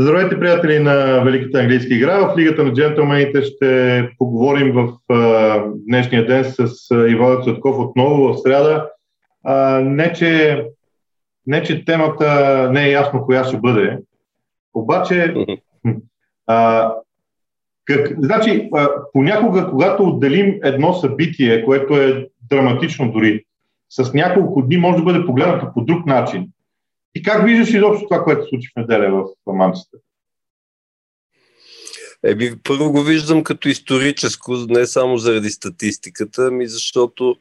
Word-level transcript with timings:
Здравейте, 0.00 0.40
приятели 0.40 0.78
на 0.78 1.20
Великата 1.24 1.58
английска 1.58 1.94
игра. 1.94 2.18
В 2.18 2.38
Лигата 2.38 2.64
на 2.64 2.72
джентълмените 2.72 3.42
ще 3.42 4.10
поговорим 4.18 4.72
в 4.72 5.14
а, 5.14 5.64
днешния 5.86 6.26
ден 6.26 6.44
с 6.44 6.70
Иван 7.08 7.42
Цветков 7.42 7.78
отново 7.78 8.32
в 8.32 8.38
среда. 8.38 8.88
А, 9.44 9.80
не, 9.80 10.12
че, 10.12 10.64
не, 11.46 11.62
че 11.62 11.84
темата 11.84 12.68
не 12.72 12.84
е 12.84 12.90
ясно 12.90 13.22
коя 13.22 13.44
ще 13.44 13.56
бъде, 13.56 13.98
обаче 14.74 15.34
а, 16.46 16.90
как, 17.84 18.12
значи, 18.18 18.68
а, 18.74 18.88
понякога, 19.12 19.70
когато 19.70 20.02
отделим 20.02 20.60
едно 20.62 20.92
събитие, 20.92 21.64
което 21.64 21.96
е 21.96 22.28
драматично 22.50 23.12
дори, 23.12 23.44
с 23.90 24.14
няколко 24.14 24.62
дни 24.62 24.76
може 24.76 24.98
да 24.98 25.04
бъде 25.04 25.26
погледнато 25.26 25.72
по 25.74 25.80
друг 25.80 26.06
начин. 26.06 26.48
И 27.14 27.22
как 27.22 27.44
виждаш 27.44 27.74
изобщо 27.74 28.04
това, 28.04 28.24
което 28.24 28.42
се 28.42 28.48
случи 28.48 28.68
в 28.76 28.80
неделя 28.80 29.24
в 29.46 29.52
Манчестър? 29.52 30.00
Еми, 32.24 32.52
първо 32.64 32.92
го 32.92 33.02
виждам 33.02 33.44
като 33.44 33.68
историческо, 33.68 34.56
не 34.68 34.86
само 34.86 35.18
заради 35.18 35.50
статистиката, 35.50 36.46
ами 36.46 36.66
защото 36.66 37.36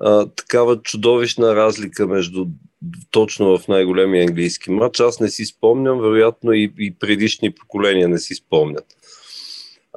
а, 0.00 0.26
такава 0.26 0.82
чудовищна 0.82 1.56
разлика 1.56 2.06
между 2.06 2.46
точно 3.10 3.58
в 3.58 3.68
най-големия 3.68 4.24
английски 4.28 4.70
матч. 4.70 5.00
Аз 5.00 5.20
не 5.20 5.28
си 5.28 5.44
спомням, 5.44 6.00
вероятно 6.00 6.52
и, 6.52 6.72
и 6.78 6.94
предишни 6.94 7.54
поколения 7.54 8.08
не 8.08 8.18
си 8.18 8.34
спомнят. 8.34 8.84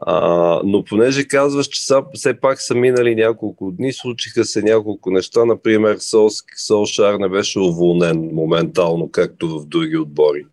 А, 0.02 0.62
но 0.63 0.84
понеже 0.84 1.27
казваш, 1.27 1.67
че 1.67 1.85
са, 1.85 2.03
все 2.13 2.40
пак 2.40 2.62
са 2.62 2.76
минали 2.76 3.16
няколко 3.16 3.72
дни, 3.72 3.94
случиха 3.94 4.45
се 4.45 4.62
няколко 4.62 5.12
неща. 5.12 5.45
Например, 5.45 5.97
Сол, 6.00 6.30
Солшар 6.58 7.14
не 7.14 7.30
беше 7.30 7.59
уволнен 7.59 8.30
моментално, 8.34 9.11
както 9.11 9.59
в 9.59 9.66
други 9.66 9.97
отбори 9.97 10.45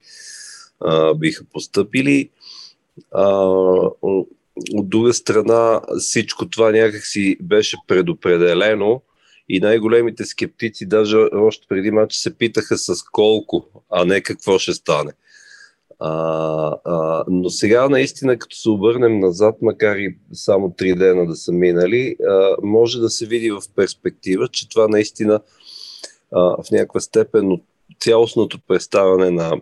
а, 0.84 1.14
биха 1.14 1.44
поступили. 1.52 2.30
А, 3.10 3.26
от 4.72 4.88
друга 4.88 5.14
страна, 5.14 5.80
всичко 5.98 6.48
това 6.48 6.70
някакси 6.70 7.36
беше 7.42 7.76
предопределено 7.86 9.02
и 9.48 9.60
най-големите 9.60 10.24
скептици 10.24 10.86
даже 10.86 11.16
още 11.32 11.66
преди 11.68 11.90
матча 11.90 12.18
се 12.18 12.38
питаха 12.38 12.78
с 12.78 13.02
колко, 13.12 13.66
а 13.90 14.04
не 14.04 14.20
какво 14.20 14.58
ще 14.58 14.72
стане. 14.72 15.12
А, 16.04 16.76
а, 16.84 17.24
но 17.28 17.50
сега 17.50 17.88
наистина, 17.88 18.38
като 18.38 18.56
се 18.56 18.68
обърнем 18.68 19.20
назад, 19.20 19.56
макар 19.62 19.96
и 19.96 20.16
само 20.32 20.74
три 20.76 20.94
дена 20.94 21.26
да 21.26 21.36
са 21.36 21.52
минали, 21.52 22.16
а, 22.28 22.56
може 22.62 23.00
да 23.00 23.10
се 23.10 23.26
види 23.26 23.50
в 23.50 23.62
перспектива, 23.76 24.48
че 24.48 24.68
това 24.68 24.88
наистина 24.88 25.40
а, 26.32 26.40
в 26.40 26.70
някаква 26.72 27.00
степен 27.00 27.52
от 27.52 27.62
цялостното 28.00 28.58
представяне 28.68 29.30
на 29.30 29.52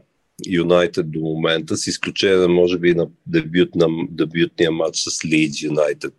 Юнайтед 0.49 1.11
до 1.11 1.21
момента, 1.21 1.77
с 1.77 1.87
изключение 1.87 2.47
може 2.47 2.79
би 2.79 2.95
на 2.95 3.09
дебют, 3.27 3.75
на 3.75 3.87
дебютния 4.11 4.71
матч 4.71 4.99
с 4.99 5.25
Лидс 5.25 5.63
Юнайтед 5.63 6.15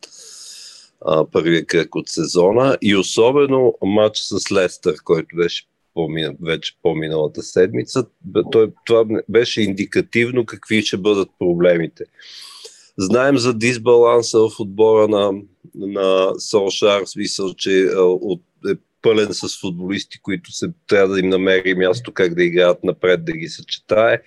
първия 1.31 1.66
кръг 1.66 1.95
от 1.95 2.09
сезона. 2.09 2.78
И 2.81 2.95
особено 2.95 3.73
матч 3.83 4.17
с 4.17 4.52
Лестър, 4.52 4.95
който 5.03 5.35
беше 5.35 5.66
вече 6.42 6.78
по-миналата 6.84 7.44
седмица. 7.44 8.06
Това 8.86 9.06
беше 9.30 9.61
индикативно 9.61 10.45
какви 10.45 10.81
ще 10.81 10.97
бъдат 10.97 11.30
проблемите. 11.39 12.03
Знаем 12.97 13.38
за 13.38 13.53
дисбаланса 13.53 14.39
в 14.39 14.59
отбора 14.59 15.08
на, 15.08 15.31
на 15.75 16.34
Солшар, 16.39 17.06
смисъл, 17.06 17.53
че 17.53 17.89
е 18.69 18.75
пълен 19.02 19.34
с 19.34 19.59
футболисти, 19.59 20.22
които 20.22 20.52
се, 20.52 20.67
трябва 20.88 21.14
да 21.14 21.19
им 21.19 21.30
намери 21.30 21.75
място 21.75 22.12
как 22.12 22.36
да 22.36 22.44
играят 22.44 22.84
напред, 22.84 23.25
да 23.25 23.31
ги 23.31 23.47
съчетае. 23.47 24.22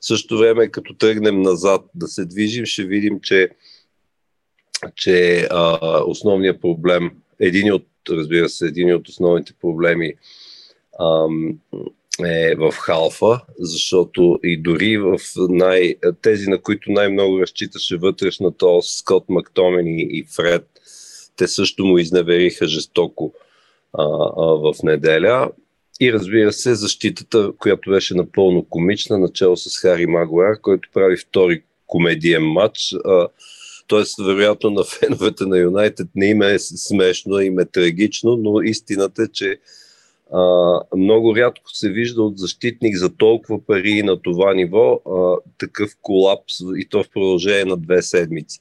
В 0.00 0.06
същото 0.06 0.38
време, 0.38 0.68
като 0.68 0.94
тръгнем 0.94 1.42
назад 1.42 1.82
да 1.94 2.08
се 2.08 2.24
движим, 2.24 2.64
ще 2.64 2.84
видим, 2.84 3.20
че, 3.20 3.48
че 4.94 5.46
а, 5.50 5.78
основният 6.06 6.60
проблем, 6.60 7.10
един 7.40 7.72
от, 7.72 7.86
разбира 8.10 8.48
се, 8.48 8.66
един 8.66 8.94
от 8.94 9.08
основните 9.08 9.52
проблеми 9.60 10.14
е 12.24 12.54
в 12.54 12.72
халфа, 12.72 13.40
защото 13.58 14.38
и 14.44 14.62
дори 14.62 14.98
в 14.98 15.18
най, 15.48 15.94
тези, 16.22 16.50
на 16.50 16.62
които 16.62 16.92
най-много 16.92 17.40
разчиташе 17.40 17.96
вътрешната 17.96 18.66
ос, 18.66 18.96
Скот 18.98 19.24
Мактомени 19.28 20.02
и 20.02 20.24
Фред, 20.36 20.66
те 21.36 21.48
също 21.48 21.84
му 21.84 21.98
изневериха 21.98 22.66
жестоко 22.66 23.34
а, 23.92 24.02
а, 24.02 24.44
в 24.44 24.74
неделя. 24.82 25.50
И 26.00 26.12
разбира 26.12 26.52
се, 26.52 26.74
защитата, 26.74 27.52
която 27.58 27.90
беше 27.90 28.14
напълно 28.14 28.64
комична, 28.64 29.18
начало 29.18 29.56
с 29.56 29.78
Хари 29.78 30.06
Магуар, 30.06 30.60
който 30.60 30.88
прави 30.94 31.16
втори 31.16 31.62
комедиен 31.86 32.42
матч. 32.42 32.94
Тоест, 33.86 34.14
вероятно 34.18 34.70
на 34.70 34.84
феновете 34.84 35.46
на 35.46 35.58
Юнайтед 35.58 36.08
не 36.14 36.26
им 36.26 36.42
е 36.42 36.58
смешно, 36.58 37.40
им 37.40 37.58
е 37.58 37.64
трагично, 37.64 38.36
но 38.36 38.62
истината 38.62 39.22
е, 39.22 39.28
че 39.32 39.58
а, 40.32 40.80
много 40.96 41.36
рядко 41.36 41.70
се 41.70 41.90
вижда 41.90 42.22
от 42.22 42.38
защитник 42.38 42.96
за 42.96 43.16
толкова 43.16 43.66
пари 43.66 44.02
на 44.02 44.22
това 44.22 44.54
ниво 44.54 44.92
а, 44.92 45.36
такъв 45.58 45.90
колапс 46.02 46.54
и 46.76 46.88
то 46.88 47.02
в 47.02 47.10
продължение 47.10 47.64
на 47.64 47.76
две 47.76 48.02
седмици. 48.02 48.60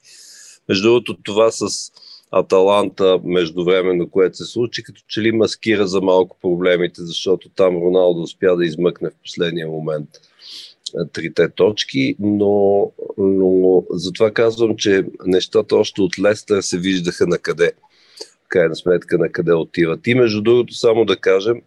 Между 0.69 0.88
другото, 0.88 1.17
това 1.23 1.51
с 1.51 1.91
Аталанта, 2.31 3.19
междувременно, 3.23 4.09
което 4.09 4.38
се 4.38 4.45
случи, 4.45 4.83
като 4.83 5.01
че 5.07 5.22
ли 5.22 5.31
маскира 5.31 5.88
за 5.88 6.01
малко 6.01 6.38
проблемите, 6.41 7.01
защото 7.01 7.50
там 7.50 7.75
Роналдо 7.75 8.22
успя 8.22 8.56
да 8.56 8.66
измъкне 8.66 9.09
в 9.09 9.23
последния 9.23 9.67
момент 9.67 10.09
трите 11.13 11.50
точки, 11.50 12.16
но, 12.19 12.91
но 13.17 13.83
затова 13.89 14.31
казвам, 14.31 14.75
че 14.75 15.03
нещата 15.25 15.75
още 15.75 16.01
от 16.01 16.19
Лестър 16.19 16.61
се 16.61 16.77
виждаха 16.77 17.27
на 17.27 17.38
къде 17.38 17.72
крайна 18.50 18.75
сметка 18.75 19.18
на 19.18 19.30
къде 19.30 19.53
отиват. 19.53 20.08
И 20.08 20.16
между 20.16 20.41
другото, 20.41 20.74
само 20.74 21.06
да 21.06 21.18
кажем, 21.18 21.62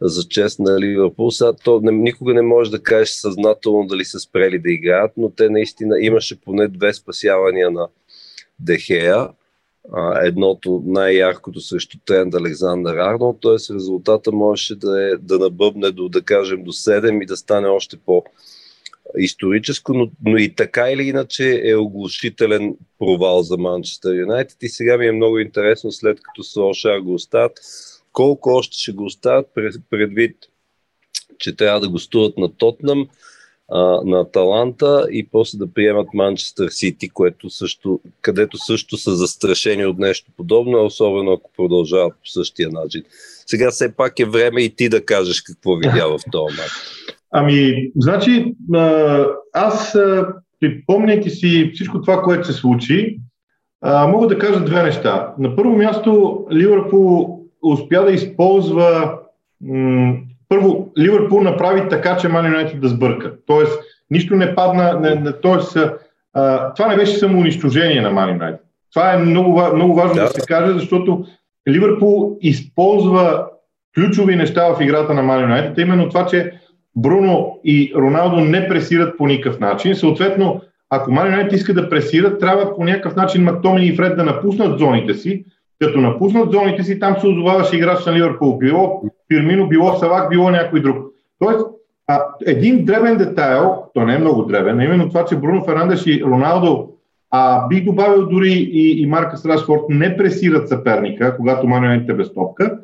за 0.00 0.28
чест 0.28 0.58
на 0.58 0.80
Ливърпул. 0.80 1.30
Сега 1.30 1.52
то 1.64 1.80
не, 1.80 1.92
никога 1.92 2.34
не 2.34 2.42
може 2.42 2.70
да 2.70 2.82
кажеш 2.82 3.10
съзнателно 3.10 3.86
дали 3.86 4.04
са 4.04 4.20
спрели 4.20 4.58
да 4.58 4.70
играят, 4.70 5.12
но 5.16 5.30
те 5.30 5.50
наистина 5.50 5.96
имаше 6.00 6.40
поне 6.40 6.68
две 6.68 6.92
спасявания 6.92 7.70
на 7.70 7.88
Дехея. 8.58 9.28
А, 9.92 10.26
едното 10.26 10.82
най-яркото 10.86 11.60
срещу 11.60 11.98
тренд 12.04 12.34
Александър 12.34 12.96
Арнолд, 12.96 13.38
т.е. 13.42 13.74
резултата 13.74 14.32
можеше 14.32 14.74
да, 14.74 15.12
е, 15.12 15.16
да 15.16 15.38
набъбне 15.38 15.90
до, 15.90 16.08
да 16.08 16.22
кажем, 16.22 16.64
до 16.64 16.72
7 16.72 17.22
и 17.22 17.26
да 17.26 17.36
стане 17.36 17.68
още 17.68 17.96
по- 17.96 18.24
историческо, 19.18 19.94
но, 19.94 20.10
но 20.24 20.36
и 20.36 20.54
така 20.54 20.90
или 20.90 21.02
иначе 21.02 21.60
е 21.64 21.76
оглушителен 21.76 22.76
провал 22.98 23.42
за 23.42 23.56
Манчестър 23.56 24.14
Юнайтед 24.14 24.62
и 24.62 24.68
сега 24.68 24.98
ми 24.98 25.06
е 25.06 25.12
много 25.12 25.38
интересно 25.38 25.92
след 25.92 26.20
като 26.22 26.44
Солшар 26.44 26.98
го 26.98 27.14
оставят, 27.14 27.60
колко 28.12 28.50
още 28.50 28.78
ще 28.78 28.92
го 28.92 29.04
оставят 29.04 29.46
предвид, 29.90 30.36
че 31.38 31.56
трябва 31.56 31.80
да 31.80 31.88
гостуват 31.88 32.38
на 32.38 32.56
Тотнам, 32.56 33.08
на 34.04 34.20
Аталанта 34.20 35.06
и 35.12 35.28
после 35.32 35.58
да 35.58 35.72
приемат 35.72 36.08
Манчестър 36.14 36.68
Сити, 36.68 37.08
което 37.08 37.50
също, 37.50 38.00
където 38.20 38.58
също 38.58 38.96
са 38.96 39.16
застрашени 39.16 39.86
от 39.86 39.98
нещо 39.98 40.30
подобно, 40.36 40.84
особено 40.84 41.32
ако 41.32 41.50
продължават 41.56 42.12
по 42.12 42.26
същия 42.26 42.68
начин. 42.70 43.02
Сега 43.46 43.70
все 43.70 43.96
пак 43.96 44.18
е 44.18 44.24
време 44.24 44.62
и 44.62 44.76
ти 44.76 44.88
да 44.88 45.04
кажеш 45.04 45.40
какво 45.40 45.76
видя 45.76 46.06
в 46.08 46.18
този 46.32 46.56
матч. 46.56 46.72
Ами, 47.32 47.90
значи, 47.96 48.54
аз, 49.52 49.98
припомняйки 50.60 51.30
си 51.30 51.70
всичко 51.74 52.00
това, 52.00 52.22
което 52.22 52.46
се 52.46 52.52
случи, 52.52 53.18
мога 54.08 54.26
да 54.26 54.38
кажа 54.38 54.64
две 54.64 54.82
неща. 54.82 55.34
На 55.38 55.56
първо 55.56 55.76
място, 55.76 56.44
Ливърпул 56.52 57.38
успя 57.62 58.04
да 58.04 58.12
използва. 58.12 59.18
първо, 60.48 60.92
Ливърпул 60.98 61.40
направи 61.40 61.88
така, 61.88 62.16
че 62.16 62.28
Ман 62.28 62.46
Юнайтед 62.46 62.80
да 62.80 62.88
сбърка. 62.88 63.32
Тоест, 63.46 63.80
нищо 64.10 64.36
не 64.36 64.54
падна. 64.54 65.00
Не, 65.00 65.14
не, 65.14 65.32
тоест, 65.32 65.78
а, 66.34 66.74
това 66.74 66.88
не 66.88 66.96
беше 66.96 67.18
само 67.18 67.38
унищожение 67.38 68.00
на 68.00 68.10
Ман 68.10 68.28
Юнайтед. 68.30 68.60
Това 68.92 69.12
е 69.12 69.18
много, 69.18 69.62
много 69.74 69.94
важно 69.94 70.14
да. 70.14 70.20
да 70.22 70.28
се 70.28 70.46
каже, 70.46 70.72
защото 70.72 71.24
Ливърпул 71.68 72.38
използва 72.40 73.46
ключови 73.94 74.36
неща 74.36 74.74
в 74.74 74.80
играта 74.80 75.14
на 75.14 75.22
Ман 75.22 75.40
Юнайтед, 75.40 75.78
именно 75.78 76.08
това, 76.08 76.26
че 76.26 76.52
Бруно 76.96 77.60
и 77.64 77.92
Роналдо 77.96 78.36
не 78.36 78.68
пресират 78.68 79.18
по 79.18 79.26
никакъв 79.26 79.60
начин. 79.60 79.94
Съответно, 79.94 80.60
ако 80.90 81.12
Ман 81.12 81.26
Юнайтед 81.26 81.52
иска 81.52 81.74
да 81.74 81.90
пресират, 81.90 82.40
трябва 82.40 82.76
по 82.76 82.84
някакъв 82.84 83.16
начин 83.16 83.44
Мактомини 83.44 83.86
и 83.86 83.96
Фред 83.96 84.16
да 84.16 84.24
напуснат 84.24 84.78
зоните 84.78 85.14
си. 85.14 85.44
Като 85.80 86.00
напуснат 86.00 86.52
зоните 86.52 86.82
си, 86.82 86.98
там 86.98 87.16
се 87.20 87.26
озоваваше 87.26 87.76
играч 87.76 88.06
на 88.06 88.12
Ливърпул. 88.12 88.58
Било 88.58 89.02
Фирмино, 89.32 89.68
било 89.68 89.92
Савак, 89.92 90.30
било 90.30 90.50
някой 90.50 90.80
друг. 90.80 90.96
Тоест, 91.38 91.66
а, 92.06 92.24
един 92.46 92.84
дребен 92.84 93.16
детайл, 93.16 93.76
то 93.94 94.04
не 94.04 94.14
е 94.14 94.18
много 94.18 94.42
дребен, 94.42 94.80
а 94.80 94.84
именно 94.84 95.08
това, 95.08 95.24
че 95.24 95.36
Бруно 95.36 95.64
Фернандеш 95.64 96.06
и 96.06 96.22
Роналдо, 96.24 96.88
а 97.30 97.68
бих 97.68 97.84
добавил 97.84 98.26
дори 98.26 98.52
и, 98.52 99.02
и 99.02 99.06
Марка 99.06 99.36
Рашфорд, 99.48 99.80
не 99.88 100.16
пресират 100.16 100.68
съперника, 100.68 101.36
когато 101.36 101.66
Ман 101.66 101.84
е 101.84 102.14
без 102.14 102.34
топка, 102.34 102.78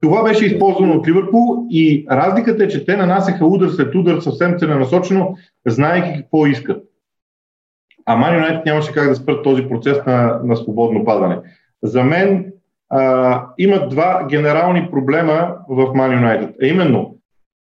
това 0.00 0.22
беше 0.22 0.46
използвано 0.46 0.94
от 0.94 1.08
Ливърпул 1.08 1.66
и 1.70 2.06
разликата 2.10 2.64
е, 2.64 2.68
че 2.68 2.84
те 2.84 2.96
нанасяха 2.96 3.46
удар 3.46 3.68
след 3.68 3.94
удар 3.94 4.20
съвсем 4.20 4.58
целенасочено, 4.58 5.36
знаеки 5.66 6.18
какво 6.18 6.46
искат. 6.46 6.84
А 8.06 8.16
Ман 8.16 8.34
Юнайтед 8.34 8.66
нямаше 8.66 8.92
как 8.92 9.08
да 9.08 9.16
спрат 9.16 9.44
този 9.44 9.62
процес 9.62 9.98
на, 10.06 10.40
на 10.44 10.56
свободно 10.56 11.04
падане. 11.04 11.38
За 11.82 12.04
мен 12.04 12.52
а, 12.90 13.44
има 13.58 13.88
два 13.88 14.26
генерални 14.30 14.88
проблема 14.90 15.54
в 15.68 15.94
Ман 15.94 16.12
Юнайтед. 16.12 16.56
А 16.62 16.66
именно, 16.66 17.16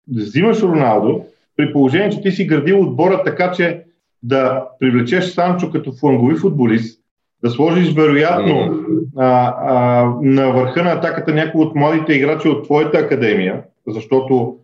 взимаш 0.07 0.61
Роналдо, 0.61 1.25
при 1.57 1.73
положение, 1.73 2.09
че 2.09 2.21
ти 2.21 2.31
си 2.31 2.47
градил 2.47 2.81
отбора 2.81 3.23
така, 3.23 3.51
че 3.51 3.83
да 4.23 4.67
привлечеш 4.79 5.25
Санчо 5.25 5.71
като 5.71 5.91
флангови 5.91 6.35
футболист, 6.35 7.01
да 7.45 7.51
сложиш 7.51 7.93
вероятно 7.93 8.79
а, 9.17 9.55
а, 9.59 10.05
на 10.21 10.51
върха 10.51 10.83
на 10.83 10.91
атаката 10.91 11.33
някои 11.33 11.61
от 11.61 11.75
младите 11.75 12.13
играчи 12.13 12.47
от 12.47 12.63
твоята 12.63 12.97
академия, 12.97 13.63
защото 13.87 14.57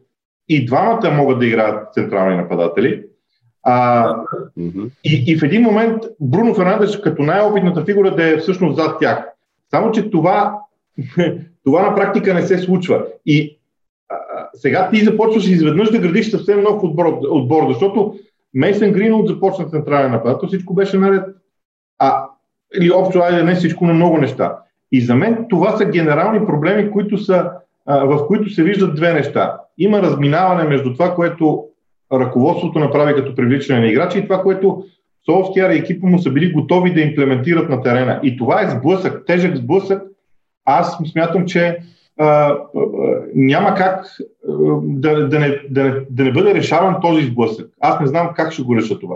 и 0.49 0.65
двамата 0.65 1.11
могат 1.11 1.39
да 1.39 1.45
играят 1.45 1.93
централни 1.93 2.37
нападатели. 2.37 3.03
А, 3.63 4.07
и, 5.03 5.23
и 5.27 5.37
в 5.37 5.43
един 5.43 5.61
момент 5.61 6.03
Бруно 6.19 6.53
Фернандеш 6.53 6.99
като 6.99 7.21
най-опитната 7.21 7.85
фигура 7.85 8.15
да 8.15 8.29
е 8.29 8.37
всъщност 8.37 8.75
зад 8.75 8.99
тях. 8.99 9.25
Само, 9.69 9.91
че 9.91 10.09
това, 10.09 10.59
това 11.63 11.89
на 11.89 11.95
практика 11.95 12.33
не 12.33 12.41
се 12.41 12.57
случва. 12.57 13.05
И 13.25 13.59
а, 14.09 14.15
сега 14.53 14.89
ти 14.89 15.05
започваш 15.05 15.47
изведнъж 15.47 15.91
да 15.91 15.99
градиш 15.99 16.29
съвсем 16.29 16.61
нов 16.61 16.83
отбор, 16.83 17.05
отбор 17.29 17.67
защото 17.67 18.15
Мейсен 18.53 18.91
Гринолд 18.91 19.27
започна 19.27 19.69
централен 19.69 20.11
нападател, 20.11 20.47
всичко 20.47 20.73
беше 20.73 20.97
наред. 20.97 21.23
А, 21.99 22.25
или 22.79 22.91
общо, 22.91 23.19
айде 23.19 23.43
не 23.43 23.55
всичко, 23.55 23.85
но 23.85 23.93
много 23.93 24.17
неща. 24.17 24.57
И 24.91 25.01
за 25.01 25.15
мен 25.15 25.45
това 25.49 25.77
са 25.77 25.85
генерални 25.85 26.45
проблеми, 26.45 26.91
които 26.91 27.17
са, 27.17 27.49
а, 27.85 28.05
в 28.05 28.27
които 28.27 28.49
се 28.49 28.63
виждат 28.63 28.95
две 28.95 29.13
неща. 29.13 29.57
Има 29.77 30.01
разминаване 30.01 30.63
между 30.63 30.93
това, 30.93 31.15
което 31.15 31.65
ръководството 32.13 32.79
направи 32.79 33.15
като 33.15 33.35
привличане 33.35 33.79
на 33.79 33.87
играчи 33.87 34.19
и 34.19 34.23
това, 34.23 34.41
което 34.41 34.83
Солскияр 35.25 35.69
и 35.69 35.77
екипа 35.77 36.07
му 36.07 36.19
са 36.19 36.29
били 36.29 36.51
готови 36.51 36.93
да 36.93 37.01
имплементират 37.01 37.69
на 37.69 37.81
терена. 37.81 38.19
И 38.23 38.37
това 38.37 38.61
е 38.61 38.69
сблъсък, 38.69 39.25
тежък 39.25 39.55
сблъсък. 39.55 40.03
Аз 40.65 40.97
смятам, 41.11 41.45
че 41.45 41.77
а, 42.19 42.25
а, 42.25 42.57
няма 43.35 43.75
как 43.75 44.05
а, 44.05 44.53
да, 44.83 45.27
да, 45.27 45.39
не, 45.39 45.61
да, 45.69 45.83
не, 45.83 45.93
да 46.09 46.23
не 46.23 46.31
бъде 46.31 46.53
решаван 46.53 46.95
този 47.01 47.25
сблъсък. 47.25 47.69
Аз 47.79 47.99
не 47.99 48.07
знам 48.07 48.29
как 48.35 48.51
ще 48.51 48.63
го 48.63 48.75
реша 48.75 48.99
това. 48.99 49.15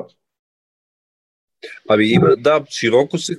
Ами 1.90 2.06
има, 2.06 2.36
да, 2.38 2.66
широко 2.70 3.18
се 3.18 3.38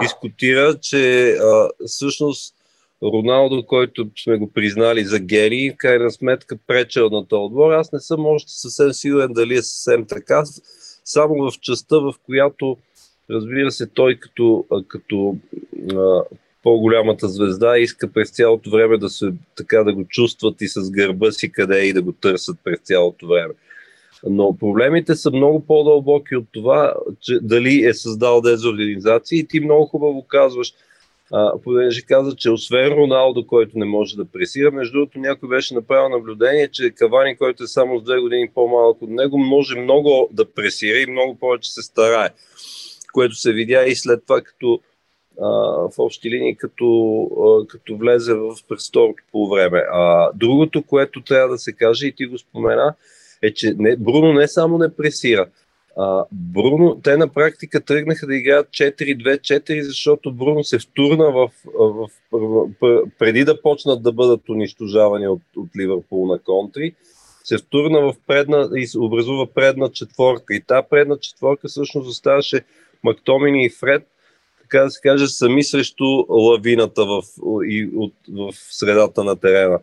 дискутира, 0.00 0.78
че 0.80 1.30
а, 1.32 1.68
всъщност 1.86 2.54
Роналдо, 3.02 3.66
който 3.66 4.10
сме 4.22 4.36
го 4.36 4.52
признали 4.52 5.04
за 5.04 5.18
гери, 5.18 5.70
в 5.74 5.76
крайна 5.76 6.10
сметка 6.10 6.56
пречел 6.66 7.08
на 7.08 7.26
този 7.26 7.40
отбор. 7.40 7.72
Аз 7.72 7.92
не 7.92 8.00
съм 8.00 8.26
още 8.26 8.52
съвсем 8.52 8.92
сигурен 8.92 9.32
дали 9.32 9.54
е 9.54 9.62
съвсем 9.62 10.06
така, 10.06 10.42
само 11.04 11.50
в 11.50 11.60
частта, 11.60 11.96
в 11.96 12.14
която, 12.26 12.76
разбира 13.30 13.70
се, 13.70 13.86
той 13.86 14.16
като, 14.16 14.66
като 14.88 15.36
а, 15.96 16.22
по-голямата 16.62 17.28
звезда 17.28 17.78
иска 17.78 18.12
през 18.12 18.30
цялото 18.30 18.70
време 18.70 18.98
да 18.98 19.08
се 19.08 19.32
така 19.56 19.84
да 19.84 19.94
го 19.94 20.04
чувстват 20.04 20.60
и 20.60 20.68
с 20.68 20.90
гърба 20.90 21.32
си 21.32 21.52
къде 21.52 21.84
и 21.84 21.92
да 21.92 22.02
го 22.02 22.12
търсят 22.12 22.56
през 22.64 22.80
цялото 22.80 23.26
време. 23.26 23.54
Но 24.26 24.56
проблемите 24.56 25.14
са 25.14 25.30
много 25.30 25.66
по-дълбоки 25.66 26.36
от 26.36 26.44
това, 26.52 26.94
че 27.20 27.38
дали 27.42 27.84
е 27.84 27.94
създал 27.94 28.40
дезорганизация 28.40 29.38
и 29.38 29.46
ти 29.46 29.60
много 29.60 29.86
хубаво 29.86 30.22
казваш, 30.28 30.72
понеже 31.64 32.02
каза, 32.02 32.36
че 32.36 32.50
освен 32.50 32.92
Роналдо, 32.92 33.46
който 33.46 33.78
не 33.78 33.84
може 33.84 34.16
да 34.16 34.24
пресира, 34.24 34.70
между 34.70 34.92
другото 34.92 35.18
някой 35.18 35.48
беше 35.48 35.74
направил 35.74 36.08
наблюдение, 36.08 36.68
че 36.68 36.90
Кавани, 36.90 37.36
който 37.36 37.64
е 37.64 37.66
само 37.66 37.98
с 37.98 38.02
две 38.02 38.20
години 38.20 38.50
по-малък 38.54 39.02
от 39.02 39.10
него, 39.10 39.38
може 39.38 39.78
много 39.78 40.28
да 40.32 40.52
пресира 40.52 40.98
и 40.98 41.10
много 41.10 41.34
повече 41.34 41.72
се 41.72 41.82
старае, 41.82 42.28
което 43.12 43.34
се 43.34 43.52
видя 43.52 43.84
и 43.84 43.94
след 43.94 44.22
това, 44.26 44.40
като 44.40 44.80
в 45.38 45.92
общи 45.98 46.30
линии, 46.30 46.56
като, 46.56 47.66
като 47.68 47.96
влезе 47.96 48.34
в 48.34 48.54
престорото 48.68 49.22
по 49.32 49.48
време. 49.48 49.82
А, 49.92 50.30
другото, 50.34 50.82
което 50.82 51.22
трябва 51.22 51.48
да 51.48 51.58
се 51.58 51.72
каже, 51.72 52.06
и 52.06 52.12
ти 52.12 52.26
го 52.26 52.38
спомена, 52.38 52.94
е, 53.42 53.54
че 53.54 53.74
не, 53.78 53.96
Бруно 53.96 54.32
не 54.32 54.48
само 54.48 54.78
не 54.78 54.96
пресира, 54.96 55.46
а, 55.96 56.24
Бруно, 56.32 57.00
те 57.02 57.16
на 57.16 57.28
практика 57.28 57.80
тръгнаха 57.80 58.26
да 58.26 58.36
играят 58.36 58.68
4-2-4, 58.68 59.80
защото 59.80 60.32
Бруно 60.32 60.64
се 60.64 60.78
втурна 60.78 61.30
в, 61.32 61.50
в, 61.74 62.08
в, 62.32 62.68
преди 63.18 63.44
да 63.44 63.62
почнат 63.62 64.02
да 64.02 64.12
бъдат 64.12 64.48
унищожавани 64.48 65.28
от, 65.28 65.42
от 65.56 65.68
Ливърпул 65.78 66.26
на 66.26 66.38
контри, 66.38 66.94
се 67.44 67.58
втурна 67.58 68.00
в 68.00 68.14
предна 68.26 68.70
и 68.76 68.86
образува 68.98 69.46
предна 69.46 69.88
четворка. 69.88 70.54
И 70.54 70.60
тази 70.60 70.86
предна 70.90 71.18
четворка 71.18 71.68
всъщност 71.68 72.08
оставаше 72.08 72.60
Мактомини 73.04 73.64
и 73.64 73.70
Фред, 73.70 74.06
така 74.60 74.84
да 74.84 74.90
се 74.90 75.00
каже, 75.00 75.26
сами 75.26 75.64
срещу 75.64 76.04
лавината 76.28 77.04
в, 77.04 77.22
и, 77.66 77.90
от, 77.96 78.12
в 78.28 78.52
средата 78.52 79.24
на 79.24 79.36
терена 79.36 79.78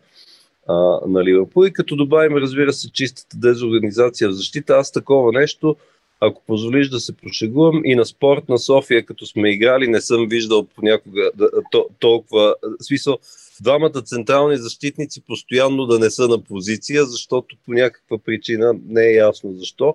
а, 0.70 1.00
на 1.08 1.24
Ливърпул. 1.24 1.66
И 1.66 1.72
като 1.72 1.96
добавим, 1.96 2.36
разбира 2.36 2.72
се, 2.72 2.92
чистата 2.92 3.36
дезорганизация 3.36 4.28
в 4.28 4.32
защита, 4.32 4.74
аз 4.74 4.92
такова 4.92 5.32
нещо, 5.32 5.76
ако 6.20 6.42
позволиш 6.46 6.88
да 6.88 7.00
се 7.00 7.16
прошегувам, 7.16 7.82
и 7.84 7.94
на 7.94 8.06
спорт 8.06 8.48
на 8.48 8.58
София, 8.58 9.06
като 9.06 9.26
сме 9.26 9.50
играли, 9.50 9.88
не 9.88 10.00
съм 10.00 10.26
виждал 10.28 10.66
понякога 10.76 11.30
да, 11.34 11.50
то, 11.70 11.86
толкова. 11.98 12.54
Смисъл, 12.80 13.18
двамата 13.60 14.02
централни 14.04 14.56
защитници 14.56 15.22
постоянно 15.26 15.86
да 15.86 15.98
не 15.98 16.10
са 16.10 16.28
на 16.28 16.44
позиция, 16.44 17.04
защото 17.04 17.56
по 17.66 17.72
някаква 17.72 18.18
причина 18.18 18.74
не 18.88 19.06
е 19.06 19.14
ясно 19.14 19.52
защо. 19.52 19.94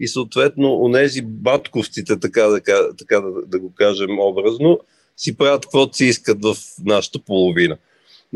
И 0.00 0.08
съответно, 0.08 0.82
онези 0.82 1.22
батковците, 1.22 2.20
така 2.20 2.42
да, 2.42 2.60
така 2.98 3.20
да, 3.20 3.30
да 3.46 3.58
го 3.58 3.72
кажем 3.74 4.18
образно, 4.18 4.80
си 5.16 5.36
правят 5.36 5.62
каквото 5.62 5.96
си 5.96 6.04
искат 6.04 6.44
в 6.44 6.56
нашата 6.84 7.18
половина. 7.18 7.76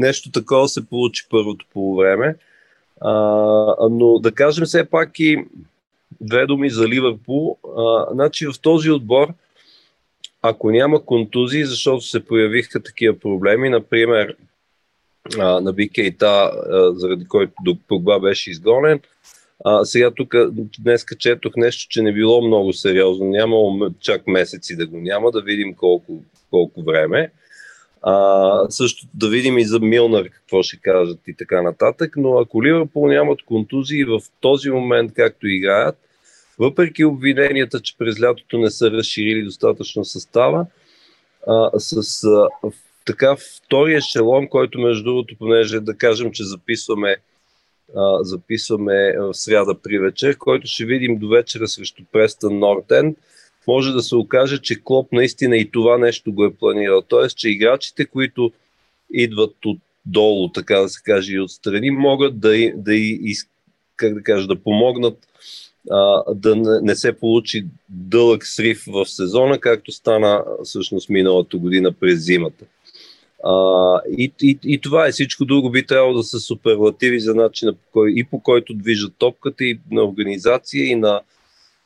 Нещо 0.00 0.30
такова 0.30 0.68
се 0.68 0.86
получи 0.86 1.26
първото 1.30 1.66
полувреме. 1.72 2.36
А, 3.00 3.12
но 3.90 4.18
да 4.18 4.32
кажем 4.32 4.64
все 4.64 4.84
пак 4.84 5.20
и 5.20 5.44
две 6.20 6.46
думи 6.46 6.70
за 6.70 6.88
Ливърпул. 6.88 7.56
А, 7.78 8.06
значи 8.12 8.46
в 8.46 8.60
този 8.62 8.90
отбор, 8.90 9.28
ако 10.42 10.70
няма 10.70 11.04
контузии, 11.04 11.64
защото 11.64 12.04
се 12.04 12.24
появиха 12.24 12.82
такива 12.82 13.18
проблеми, 13.18 13.68
например 13.68 14.36
а, 15.38 15.60
на 15.60 15.72
Бикейта, 15.72 16.52
заради 16.94 17.24
който 17.24 17.52
Погба 17.88 18.20
беше 18.20 18.50
изгонен, 18.50 19.00
а, 19.64 19.84
сега 19.84 20.10
тук 20.10 20.34
днес 20.78 21.04
четох 21.18 21.56
нещо, 21.56 21.86
че 21.88 22.02
не 22.02 22.12
било 22.12 22.46
много 22.46 22.72
сериозно. 22.72 23.26
Нямало 23.26 23.90
чак 24.00 24.26
месеци 24.26 24.76
да 24.76 24.86
го 24.86 24.96
няма, 24.96 25.30
да 25.30 25.42
видим 25.42 25.74
колко, 25.74 26.22
колко 26.50 26.82
време. 26.82 27.30
А, 28.02 28.70
също 28.70 29.06
да 29.14 29.28
видим 29.28 29.58
и 29.58 29.64
за 29.64 29.80
Милнар 29.80 30.28
какво 30.28 30.62
ще 30.62 30.80
кажат 30.80 31.20
и 31.26 31.34
така 31.34 31.62
нататък, 31.62 32.14
но 32.16 32.38
ако 32.38 32.64
Ливърпул 32.64 33.08
нямат 33.08 33.42
контузии 33.42 34.04
в 34.04 34.20
този 34.40 34.70
момент, 34.70 35.12
както 35.14 35.48
играят, 35.48 35.98
въпреки 36.58 37.04
обвиненията, 37.04 37.80
че 37.80 37.98
през 37.98 38.22
лятото 38.22 38.58
не 38.58 38.70
са 38.70 38.90
разширили 38.90 39.44
достатъчно 39.44 40.04
състава, 40.04 40.66
а, 41.46 41.70
с 41.80 42.24
а, 42.24 42.48
така 43.06 43.36
втория 43.36 43.98
ешелон, 43.98 44.48
който 44.48 44.80
между 44.80 45.04
другото, 45.04 45.34
понеже 45.38 45.80
да 45.80 45.96
кажем, 45.96 46.32
че 46.32 46.44
записваме 46.44 47.16
а, 47.96 48.24
записваме 48.24 49.16
в 49.18 49.34
сряда 49.34 49.74
при 49.82 49.98
вечер, 49.98 50.36
който 50.36 50.66
ще 50.66 50.84
видим 50.84 51.18
до 51.18 51.28
вечера 51.28 51.68
срещу 51.68 52.02
Престън 52.12 52.58
Нортен, 52.58 53.16
може 53.66 53.92
да 53.92 54.02
се 54.02 54.16
окаже, 54.16 54.58
че 54.58 54.84
Клоп 54.84 55.12
наистина 55.12 55.56
и 55.56 55.70
това 55.70 55.98
нещо 55.98 56.32
го 56.32 56.44
е 56.44 56.54
планирал. 56.54 57.02
Тоест, 57.02 57.38
че 57.38 57.48
играчите, 57.48 58.06
които 58.06 58.52
идват 59.12 59.54
отдолу, 59.64 60.48
така 60.48 60.78
да 60.78 60.88
се 60.88 61.02
каже, 61.02 61.34
и 61.34 61.40
отстрани, 61.40 61.90
могат 61.90 62.40
да, 62.40 62.72
да, 62.76 62.92
как 63.96 64.14
да, 64.14 64.22
кажа, 64.22 64.46
да 64.46 64.56
помогнат 64.56 65.26
а, 65.90 66.34
да 66.34 66.56
не, 66.82 66.96
се 66.96 67.12
получи 67.12 67.66
дълъг 67.88 68.46
срив 68.46 68.84
в 68.86 69.06
сезона, 69.06 69.58
както 69.58 69.92
стана 69.92 70.44
всъщност 70.64 71.08
миналата 71.08 71.56
година 71.56 71.92
през 71.92 72.24
зимата. 72.24 72.64
А, 73.44 74.00
и, 74.18 74.32
и, 74.42 74.58
и 74.64 74.80
това 74.80 75.06
е 75.06 75.12
всичко 75.12 75.44
друго 75.44 75.70
би 75.70 75.86
трябвало 75.86 76.16
да 76.16 76.22
са 76.22 76.40
суперлативи 76.40 77.20
за 77.20 77.34
начина 77.34 77.72
по 77.72 77.90
кой, 77.92 78.12
и 78.16 78.24
по 78.24 78.40
който 78.40 78.74
движат 78.74 79.12
топката 79.18 79.64
и 79.64 79.78
на 79.90 80.04
организация 80.04 80.86
и 80.86 80.94
на, 80.94 81.20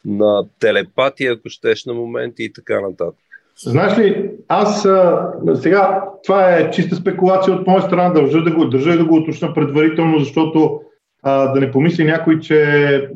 на 0.05 0.45
телепатия, 0.61 1.33
ако 1.33 1.49
щеш 1.49 1.85
на 1.85 1.95
моменти 1.95 2.45
и 2.45 2.53
така 2.53 2.81
нататък. 2.81 3.25
Знаеш 3.57 3.99
ли, 3.99 4.31
аз 4.49 4.85
а, 4.85 5.33
сега, 5.55 6.05
това 6.25 6.57
е 6.57 6.71
чиста 6.71 6.97
спекулация 6.97 7.55
от 7.55 7.67
моя 7.67 7.83
страна, 7.83 8.11
държа 8.11 8.43
да 8.43 8.51
го, 8.51 8.65
държа 8.65 8.99
да 8.99 9.05
го 9.05 9.17
уточна 9.17 9.55
предварително, 9.55 10.19
защото 10.19 10.81
а, 11.23 11.53
да 11.53 11.61
не 11.61 11.71
помисли 11.71 12.05
някой, 12.05 12.41
че 12.41 12.65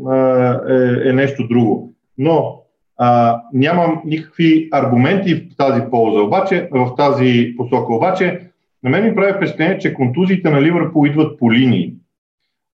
а, 0.08 0.16
е, 0.68 1.08
е 1.08 1.12
нещо 1.12 1.48
друго. 1.48 1.94
Но 2.18 2.62
а, 2.96 3.40
нямам 3.52 4.02
никакви 4.04 4.68
аргументи 4.72 5.34
в 5.34 5.56
тази 5.56 5.80
полза, 5.90 6.20
обаче, 6.20 6.68
в 6.72 6.94
тази 6.96 7.54
посока. 7.56 7.94
Обаче, 7.94 8.40
на 8.82 8.90
мен 8.90 9.04
ми 9.04 9.14
прави 9.14 9.32
впечатление, 9.32 9.78
че 9.78 9.94
контузиите 9.94 10.50
на 10.50 10.62
Ливърпул 10.62 11.06
идват 11.06 11.38
по 11.38 11.52
линии. 11.52 11.94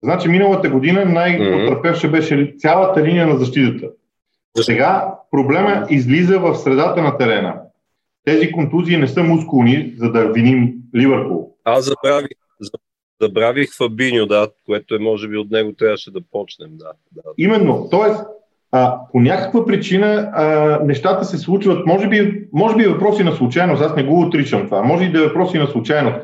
Значи 0.05 0.29
миналата 0.29 0.69
година 0.69 1.05
най-потърпевша 1.05 2.09
беше 2.09 2.55
цялата 2.59 3.03
линия 3.03 3.27
на 3.27 3.37
защитата. 3.37 3.89
Сега 4.61 5.15
проблема 5.31 5.87
излиза 5.91 6.39
в 6.39 6.55
средата 6.55 7.03
на 7.03 7.19
терена. 7.19 7.55
Тези 8.25 8.53
контузии 8.53 8.97
не 8.97 9.09
са 9.09 9.23
мускулни, 9.23 9.95
за 9.97 10.13
да 10.13 10.33
виним 10.33 10.75
Ливърпул. 10.97 11.55
Аз 11.65 11.85
забравих, 11.85 12.29
забравих 13.21 13.77
Фабиньо, 13.77 14.27
да, 14.27 14.49
което 14.67 14.95
е 14.95 14.99
може 14.99 15.29
би 15.29 15.37
от 15.37 15.51
него 15.51 15.73
трябваше 15.73 16.11
да 16.11 16.21
почнем. 16.33 16.71
Да, 16.73 16.93
да. 17.13 17.23
Именно, 17.39 17.89
т.е. 17.91 18.13
По 19.13 19.21
някаква 19.21 19.67
причина 19.67 20.31
а, 20.33 20.79
нещата 20.85 21.25
се 21.25 21.39
случват, 21.39 21.87
може 21.87 22.09
би, 22.09 22.49
може 22.53 22.77
би 22.77 22.87
въпроси 22.87 23.25
на 23.25 23.33
случайност, 23.33 23.83
аз 23.83 23.97
не 23.97 24.05
го 24.05 24.21
отричам 24.21 24.65
това, 24.65 24.83
може 24.83 25.05
и 25.05 25.13
да 25.13 25.19
е 25.19 25.27
въпроси 25.27 25.59
на 25.59 25.67
случайност, 25.67 26.17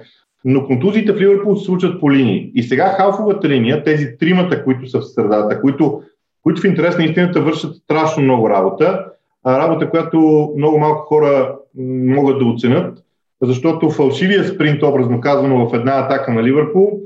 но 0.45 0.67
контузиите 0.67 1.13
в 1.13 1.21
Ливърпул 1.21 1.57
се 1.57 1.65
случват 1.65 2.01
по 2.01 2.13
линии. 2.13 2.51
И 2.55 2.63
сега 2.63 2.95
халфовата 2.97 3.49
линия, 3.49 3.85
тези 3.85 4.17
тримата, 4.19 4.65
които 4.65 4.87
са 4.87 5.01
в 5.01 5.13
средата, 5.13 5.61
които, 5.61 6.03
които 6.49 6.61
в 6.61 6.65
интерес 6.65 6.99
на 6.99 7.05
истината 7.05 7.41
вършат 7.41 7.77
страшно 7.77 8.23
много 8.23 8.51
работа, 8.51 9.05
работа, 9.47 9.91
която 9.91 10.53
много 10.57 10.79
малко 10.79 11.07
хора 11.07 11.57
могат 11.79 12.39
да 12.39 12.45
оценят, 12.45 13.05
защото 13.43 13.91
фалшивия 13.91 14.45
спринт, 14.45 14.83
образно 14.83 15.21
казано, 15.21 15.69
в 15.69 15.75
една 15.75 15.99
атака 15.99 16.33
на 16.33 16.43
Ливърпул, 16.43 17.01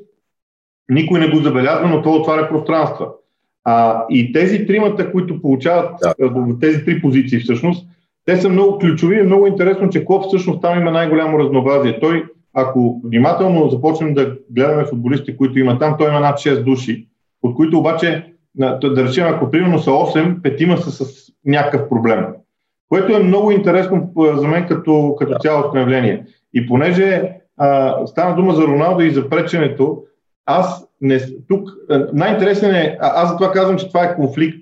никой 0.89 1.21
не 1.21 1.29
го 1.29 1.37
забелязва, 1.37 1.89
но 1.89 2.03
то 2.03 2.13
отваря 2.13 2.49
пространства. 2.49 3.09
А, 3.65 4.05
и 4.11 4.33
тези 4.33 4.67
тримата, 4.67 5.13
които 5.13 5.43
получават 5.43 5.91
да. 6.19 6.59
тези 6.61 6.85
три 6.85 7.01
позиции 7.01 7.39
всъщност, 7.39 7.87
те 8.25 8.37
са 8.37 8.49
много 8.49 8.79
ключови 8.79 9.19
и 9.19 9.23
много 9.23 9.47
интересно, 9.47 9.89
че 9.89 10.05
Клоп 10.05 10.25
всъщност 10.25 10.63
там 10.63 10.81
има 10.81 10.91
най-голямо 10.91 11.39
разнообразие. 11.39 12.01
Той, 12.01 12.25
ако 12.55 13.01
внимателно 13.05 13.71
започнем 13.71 14.15
да 14.15 14.37
гледаме 14.51 14.85
футболисти, 14.85 15.37
които 15.37 15.59
има 15.59 15.79
там, 15.79 15.95
той 15.99 16.09
има 16.09 16.21
над 16.21 16.39
6 16.39 16.65
души, 16.65 17.07
от 17.43 17.55
които 17.57 17.79
обаче, 17.79 18.32
да 18.55 19.05
речем, 19.07 19.27
ако 19.27 19.51
примерно 19.51 19.79
са 19.79 19.91
8, 19.91 20.43
петима 20.43 20.79
са 20.79 20.91
с 20.91 21.33
някакъв 21.45 21.89
проблем. 21.89 22.27
Което 22.89 23.17
е 23.17 23.23
много 23.23 23.51
интересно 23.51 24.13
за 24.17 24.49
мен 24.49 24.67
като, 24.69 25.17
като 25.19 25.39
цялостно 25.39 25.81
явление. 25.81 26.27
И 26.55 26.67
понеже 26.67 27.33
а, 27.57 27.97
стана 28.07 28.37
дума 28.37 28.55
за 28.55 28.63
Роналдо 28.63 29.03
и 29.03 29.11
за 29.11 29.29
преченето, 29.29 30.03
аз 30.47 30.89
не, 31.01 31.21
тук 31.49 31.69
най-интересен 32.13 32.75
е, 32.75 32.97
аз 33.01 33.31
за 33.31 33.37
това 33.37 33.53
казвам, 33.53 33.79
че 33.79 33.89
това 33.89 34.05
е 34.05 34.17
конфликт, 34.17 34.59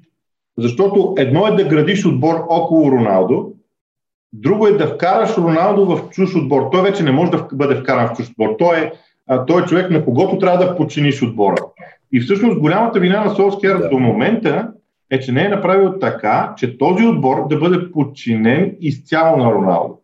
защото 0.59 1.15
едно 1.19 1.47
е 1.47 1.51
да 1.51 1.65
градиш 1.65 2.07
отбор 2.07 2.47
около 2.49 2.93
Роналдо, 2.93 3.53
друго 4.33 4.67
е 4.67 4.77
да 4.77 4.87
вкараш 4.87 5.37
Роналдо 5.37 5.87
в 5.87 6.09
чуж 6.11 6.37
отбор. 6.37 6.69
Той 6.73 6.83
вече 6.83 7.03
не 7.03 7.13
може 7.13 7.31
да 7.31 7.47
бъде 7.53 7.75
вкаран 7.75 8.09
в 8.09 8.17
чуж 8.17 8.31
отбор. 8.31 8.57
Той 8.59 8.79
е, 8.79 8.93
той 9.47 9.63
е 9.63 9.65
човек, 9.65 9.91
на 9.91 10.05
когото 10.05 10.39
трябва 10.39 10.67
да 10.67 10.77
подчиниш 10.77 11.23
отбора. 11.23 11.57
И 12.12 12.21
всъщност 12.21 12.59
голямата 12.59 13.00
вина 13.00 13.25
на 13.25 13.31
Солскияр 13.31 13.79
да. 13.79 13.88
до 13.88 13.99
момента 13.99 14.73
е, 15.11 15.21
че 15.21 15.33
не 15.33 15.45
е 15.45 15.49
направил 15.49 15.99
така, 15.99 16.55
че 16.57 16.79
този 16.79 17.07
отбор 17.07 17.49
да 17.49 17.59
бъде 17.59 17.93
подчинен 17.93 18.76
изцяло 18.81 19.37
на 19.37 19.52
Роналдо 19.52 19.99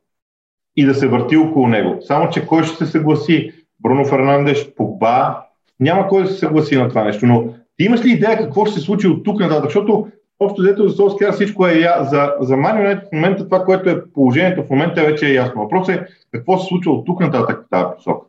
и 0.77 0.85
да 0.85 0.95
се 0.95 1.09
върти 1.09 1.37
около 1.37 1.69
него. 1.69 1.99
Само, 2.01 2.31
че 2.31 2.47
кой 2.47 2.65
ще 2.65 2.85
се 2.85 2.87
съгласи? 2.87 3.53
Бруно 3.81 4.05
Фернандеш, 4.05 4.75
Погба, 4.77 5.43
няма 5.81 6.09
кой 6.09 6.23
да 6.23 6.29
се 6.29 6.39
съгласи 6.39 6.77
на 6.77 6.89
това 6.89 7.05
нещо. 7.05 7.27
Но 7.27 7.45
ти 7.77 7.85
имаш 7.85 8.05
ли 8.05 8.11
идея 8.11 8.39
какво 8.39 8.67
ще 8.67 8.75
се 8.75 8.85
случи 8.85 9.09
от 9.09 9.25
тук 9.25 9.41
нататък? 9.41 9.65
Защото 9.65 10.07
общо 10.41 10.63
взето 10.63 10.89
за 10.89 10.97
Солскияр 10.97 11.33
всичко 11.33 11.67
е 11.67 11.73
я... 11.73 12.05
за, 12.05 12.33
за 12.41 12.55
Man 12.55 13.01
в 13.09 13.13
момента 13.13 13.45
това, 13.45 13.65
което 13.65 13.91
е 13.91 14.05
положението 14.15 14.63
в 14.63 14.71
момента 14.71 15.05
вече 15.05 15.27
е 15.27 15.35
ясно. 15.35 15.63
Въпросът 15.63 15.97
е 15.97 16.07
какво 16.33 16.59
се 16.59 16.67
случва 16.67 16.93
от 16.93 17.07
тук 17.07 17.21
нататък 17.21 17.65
в 17.67 17.71
тази 17.71 17.85
посока. 17.97 18.27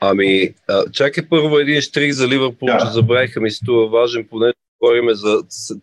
Ами, 0.00 0.54
чакай 0.92 1.28
първо 1.28 1.58
един 1.58 1.80
штрих 1.80 2.12
за 2.12 2.28
Ливърпул, 2.28 2.66
да. 2.66 2.78
че 2.78 2.92
забравиха 2.92 3.40
ми 3.40 3.50
се 3.50 3.64
това 3.64 3.86
важен, 3.86 4.26
поне 4.30 4.52
говорим 4.80 5.08
за, 5.10 5.42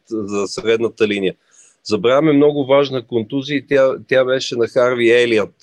за 0.09 0.47
средната 0.47 1.07
линия. 1.07 1.35
Забравяме 1.83 2.33
много 2.33 2.65
важна 2.65 3.07
контузия 3.07 3.57
и 3.57 3.67
тя, 3.67 3.95
тя 4.07 4.25
беше 4.25 4.55
на 4.55 4.67
Харви 4.67 5.09
Елият. 5.09 5.53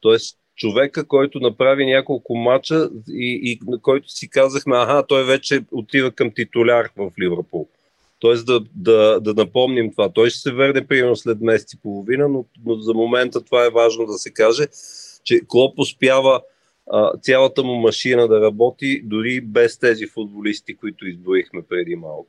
Тоест, 0.00 0.38
човека, 0.56 1.04
който 1.04 1.40
направи 1.40 1.86
няколко 1.86 2.36
мача 2.36 2.90
и, 3.08 3.40
и 3.42 3.58
на 3.66 3.78
който 3.78 4.08
си 4.08 4.30
казахме, 4.30 4.76
аха, 4.76 5.04
той 5.08 5.24
вече 5.24 5.64
отива 5.72 6.10
към 6.10 6.30
титуляр 6.30 6.90
в 6.96 7.10
Ливърпул. 7.20 7.68
Тоест 8.20 8.46
да, 8.46 8.60
да, 8.74 9.20
да 9.20 9.34
напомним 9.34 9.90
това. 9.90 10.08
Той 10.08 10.30
ще 10.30 10.40
се 10.40 10.52
върне 10.52 10.86
примерно 10.86 11.16
след 11.16 11.40
месец 11.40 11.72
и 11.72 11.80
половина, 11.82 12.28
но, 12.28 12.44
но 12.66 12.74
за 12.74 12.94
момента 12.94 13.44
това 13.44 13.66
е 13.66 13.70
важно 13.70 14.06
да 14.06 14.12
се 14.12 14.30
каже, 14.30 14.66
че 15.24 15.40
Клоп 15.48 15.78
успява 15.78 16.40
цялата 17.22 17.62
му 17.62 17.74
машина 17.74 18.28
да 18.28 18.40
работи 18.40 19.02
дори 19.04 19.40
без 19.40 19.78
тези 19.78 20.06
футболисти, 20.06 20.76
които 20.76 21.06
изброихме 21.06 21.62
преди 21.62 21.96
малко. 21.96 22.26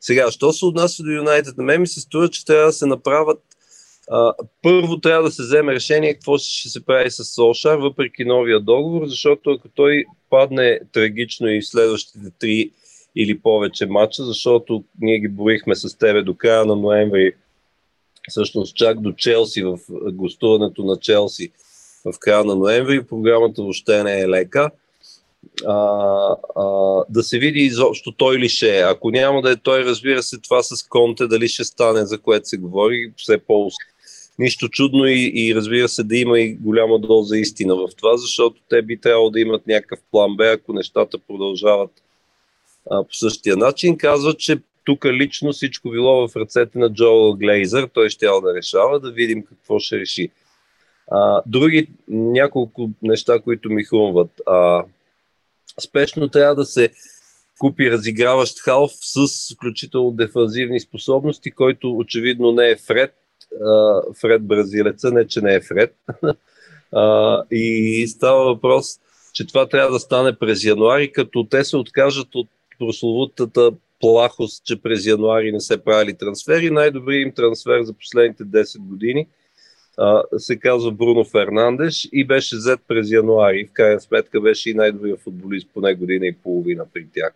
Сега, 0.00 0.30
що 0.30 0.52
се 0.52 0.66
отнася 0.66 1.02
до 1.02 1.10
Юнайтед? 1.10 1.56
На 1.56 1.64
мен 1.64 1.80
ми 1.80 1.86
се 1.86 2.00
струва, 2.00 2.28
че 2.28 2.44
трябва 2.44 2.66
да 2.66 2.72
се 2.72 2.86
направят 2.86 3.38
а, 4.10 4.32
първо 4.62 5.00
трябва 5.00 5.22
да 5.22 5.30
се 5.30 5.42
вземе 5.42 5.74
решение 5.74 6.14
какво 6.14 6.38
ще 6.38 6.68
се 6.68 6.84
прави 6.84 7.10
с 7.10 7.24
Солшар, 7.24 7.76
въпреки 7.76 8.24
новия 8.24 8.60
договор, 8.60 9.06
защото 9.06 9.50
ако 9.50 9.68
той 9.68 10.04
падне 10.30 10.80
трагично 10.92 11.48
и 11.48 11.60
в 11.60 11.68
следващите 11.68 12.30
три 12.38 12.70
или 13.16 13.38
повече 13.38 13.86
матча, 13.86 14.24
защото 14.24 14.84
ние 15.00 15.18
ги 15.18 15.28
борихме 15.28 15.74
с 15.74 15.98
тебе 15.98 16.22
до 16.22 16.34
края 16.34 16.64
на 16.64 16.76
ноември, 16.76 17.32
всъщност 18.28 18.76
чак 18.76 19.00
до 19.00 19.12
Челси, 19.12 19.62
в 19.62 19.78
гостуването 20.12 20.84
на 20.84 20.96
Челси 20.96 21.52
в 22.12 22.18
края 22.18 22.44
на 22.44 22.56
ноември, 22.56 23.06
програмата 23.06 23.62
въобще 23.62 24.02
не 24.02 24.20
е 24.20 24.28
лека. 24.28 24.70
А, 25.66 25.76
а, 26.56 26.64
да 27.08 27.22
се 27.22 27.38
види 27.38 27.60
изобщо 27.60 28.12
той 28.12 28.38
ли 28.38 28.48
ще 28.48 28.78
е. 28.78 28.82
Ако 28.82 29.10
няма 29.10 29.42
да 29.42 29.50
е 29.50 29.56
той, 29.56 29.84
разбира 29.84 30.22
се, 30.22 30.38
това 30.38 30.62
с 30.62 30.88
Конте, 30.88 31.26
дали 31.26 31.48
ще 31.48 31.64
стане, 31.64 32.06
за 32.06 32.18
което 32.18 32.48
се 32.48 32.56
говори, 32.56 33.12
все 33.16 33.38
по 33.38 33.70
Нищо 34.38 34.68
чудно 34.68 35.06
и, 35.06 35.32
и 35.34 35.54
разбира 35.54 35.88
се 35.88 36.02
да 36.02 36.16
има 36.16 36.40
и 36.40 36.54
голяма 36.54 36.98
доза 36.98 37.36
истина 37.36 37.76
в 37.76 37.88
това, 37.96 38.16
защото 38.16 38.60
те 38.68 38.82
би 38.82 39.00
трябвало 39.00 39.30
да 39.30 39.40
имат 39.40 39.66
някакъв 39.66 39.98
план 40.10 40.36
Б, 40.36 40.44
ако 40.44 40.72
нещата 40.72 41.18
продължават 41.18 41.90
а, 42.90 43.02
по 43.04 43.14
същия 43.14 43.56
начин. 43.56 43.98
Казват, 43.98 44.38
че 44.38 44.58
тук 44.84 45.04
лично 45.04 45.52
всичко 45.52 45.90
било 45.90 46.28
в 46.28 46.36
ръцете 46.36 46.78
на 46.78 46.92
Джоел 46.92 47.32
Глейзър, 47.32 47.88
той 47.94 48.10
ще 48.10 48.26
да 48.26 48.54
решава, 48.54 49.00
да 49.00 49.10
видим 49.10 49.42
какво 49.42 49.78
ще 49.78 50.00
реши. 50.00 50.30
А, 51.10 51.42
други 51.46 51.88
няколко 52.08 52.90
неща, 53.02 53.40
които 53.40 53.70
ми 53.70 53.84
хрумват. 53.84 54.30
А, 54.46 54.84
спешно 55.80 56.28
трябва 56.28 56.54
да 56.54 56.64
се 56.64 56.90
купи 57.58 57.90
разиграващ 57.90 58.60
халф 58.60 58.90
с 58.94 59.54
включително 59.54 60.10
дефанзивни 60.10 60.80
способности, 60.80 61.50
който 61.50 61.96
очевидно 61.96 62.52
не 62.52 62.70
е 62.70 62.76
Фред, 62.76 63.14
а, 63.64 64.00
Фред 64.20 64.42
бразилеца, 64.42 65.10
не 65.10 65.26
че 65.26 65.40
не 65.40 65.54
е 65.54 65.60
Фред. 65.60 65.96
а, 66.92 67.42
и 67.50 68.06
става 68.08 68.44
въпрос, 68.44 68.86
че 69.32 69.46
това 69.46 69.68
трябва 69.68 69.92
да 69.92 70.00
стане 70.00 70.38
през 70.38 70.64
януари, 70.64 71.12
като 71.12 71.44
те 71.44 71.64
се 71.64 71.76
откажат 71.76 72.34
от 72.34 72.48
прословутата 72.78 73.70
плахост, 74.00 74.64
че 74.64 74.82
през 74.82 75.06
януари 75.06 75.52
не 75.52 75.60
се 75.60 75.84
правили 75.84 76.14
трансфери. 76.14 76.70
Най-добрият 76.70 77.26
им 77.26 77.34
трансфер 77.34 77.82
за 77.82 77.92
последните 77.92 78.44
10 78.44 78.78
години 78.78 79.26
се 80.38 80.58
казва 80.58 80.92
Бруно 80.92 81.24
Фернандеш 81.24 82.08
и 82.12 82.26
беше 82.26 82.56
взет 82.56 82.80
през 82.88 83.10
януари. 83.10 83.66
В 83.70 83.72
крайна 83.72 84.00
сметка 84.00 84.40
беше 84.40 84.70
и 84.70 84.74
най-добрият 84.74 85.20
футболист 85.20 85.68
поне 85.74 85.94
година 85.94 86.26
и 86.26 86.32
половина 86.32 86.84
при 86.94 87.06
тях. 87.14 87.32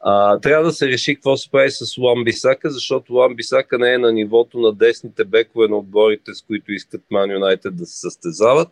А, 0.00 0.40
трябва 0.40 0.64
да 0.64 0.72
се 0.72 0.88
реши 0.88 1.14
какво 1.14 1.36
се 1.36 1.50
прави 1.50 1.70
с 1.70 1.98
Луан 1.98 2.24
Бисака, 2.24 2.70
защото 2.70 3.12
Луан 3.12 3.34
Бисака 3.34 3.78
не 3.78 3.92
е 3.92 3.98
на 3.98 4.12
нивото 4.12 4.58
на 4.58 4.72
десните 4.72 5.24
бекове 5.24 5.68
на 5.68 5.76
отборите, 5.76 6.34
с 6.34 6.42
които 6.42 6.72
искат 6.72 7.02
Ман 7.10 7.30
Юнайтед 7.30 7.76
да 7.76 7.86
се 7.86 8.00
състезават. 8.00 8.68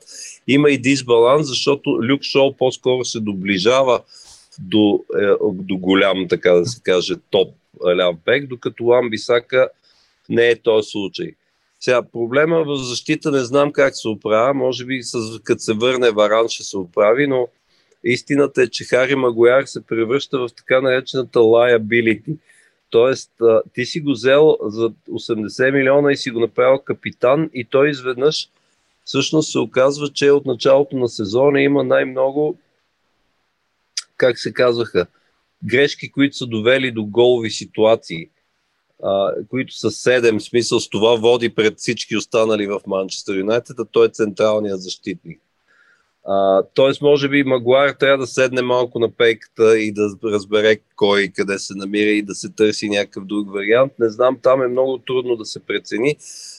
Има 0.49 0.71
и 0.71 0.79
дисбаланс, 0.79 1.47
защото 1.47 1.91
Люк 1.91 2.23
Шоу 2.23 2.57
по-скоро 2.57 3.05
се 3.05 3.21
доближава 3.21 4.01
до, 4.59 5.05
е, 5.21 5.27
до 5.53 5.77
голям, 5.77 6.29
така 6.29 6.51
да 6.53 6.67
се 6.67 6.83
каже, 6.83 7.15
топ 7.31 7.55
ляв 7.97 8.17
бек, 8.27 8.47
докато 8.47 8.85
Луан 8.85 9.11
Бисака 9.11 9.69
не 10.29 10.49
е 10.49 10.63
този 10.63 10.91
случай. 10.91 11.33
Сега, 11.85 12.03
проблема 12.03 12.65
в 12.65 12.77
защита 12.77 13.31
не 13.31 13.45
знам 13.45 13.73
как 13.73 13.97
се 13.97 14.09
оправя. 14.09 14.55
Може 14.55 14.85
би 14.85 15.03
с, 15.03 15.41
като 15.45 15.63
се 15.63 15.73
върне 15.73 16.11
Варан 16.11 16.49
ще 16.49 16.63
се 16.63 16.77
оправи, 16.77 17.27
но 17.27 17.49
истината 18.05 18.63
е, 18.63 18.69
че 18.69 18.85
Хари 18.85 19.15
Магуяр 19.15 19.65
се 19.65 19.87
превръща 19.87 20.39
в 20.39 20.49
така 20.57 20.81
наречената 20.81 21.39
liability. 21.39 22.37
Тоест, 22.91 23.31
ти 23.75 23.85
си 23.87 24.01
го 24.01 24.13
взел 24.13 24.57
за 24.63 24.91
80 25.11 25.73
милиона 25.73 26.13
и 26.13 26.17
си 26.17 26.31
го 26.31 26.41
направил 26.41 26.79
капитан 26.79 27.51
и 27.55 27.65
той 27.65 27.91
изведнъж 27.91 28.49
всъщност 29.05 29.53
се 29.53 29.59
оказва, 29.59 30.09
че 30.09 30.31
от 30.31 30.47
началото 30.47 30.97
на 30.97 31.09
сезона 31.09 31.61
има 31.61 31.85
най-много, 31.85 32.59
как 34.17 34.39
се 34.39 34.53
казваха, 34.53 35.07
грешки, 35.65 36.13
които 36.13 36.37
са 36.37 36.47
довели 36.47 36.91
до 36.91 37.05
голови 37.05 37.51
ситуации. 37.51 38.29
А, 39.05 39.35
които 39.51 39.75
са 39.75 39.91
7, 39.91 40.39
в 40.39 40.43
смисъл 40.43 40.81
с 40.81 40.89
това 40.89 41.15
води 41.15 41.55
пред 41.55 41.79
всички 41.79 42.17
останали 42.17 42.67
в 42.67 42.81
Манчестър 42.87 43.37
Юнайтед, 43.37 43.79
а 43.79 43.85
той 43.85 44.07
е 44.07 44.11
централният 44.11 44.83
защитник. 44.83 45.41
А, 46.27 46.63
тоест, 46.75 47.03
може 47.03 47.29
би 47.29 47.45
Магуайр 47.45 47.91
трябва 47.91 48.19
да 48.19 48.27
седне 48.27 48.63
малко 48.63 48.99
на 48.99 49.11
пейката 49.11 49.79
и 49.79 49.93
да 49.93 50.11
разбере 50.25 50.77
кой 50.97 51.29
къде 51.37 51.59
се 51.59 51.75
намира 51.77 52.11
и 52.11 52.23
да 52.23 52.35
се 52.35 52.49
търси 52.53 52.89
някакъв 52.89 53.25
друг 53.25 53.53
вариант. 53.53 53.93
Не 53.99 54.09
знам, 54.09 54.39
там 54.43 54.63
е 54.63 54.69
много 54.69 54.99
трудно 54.99 55.37
да 55.37 55.45
се 55.45 55.61
прецени, 55.61 56.17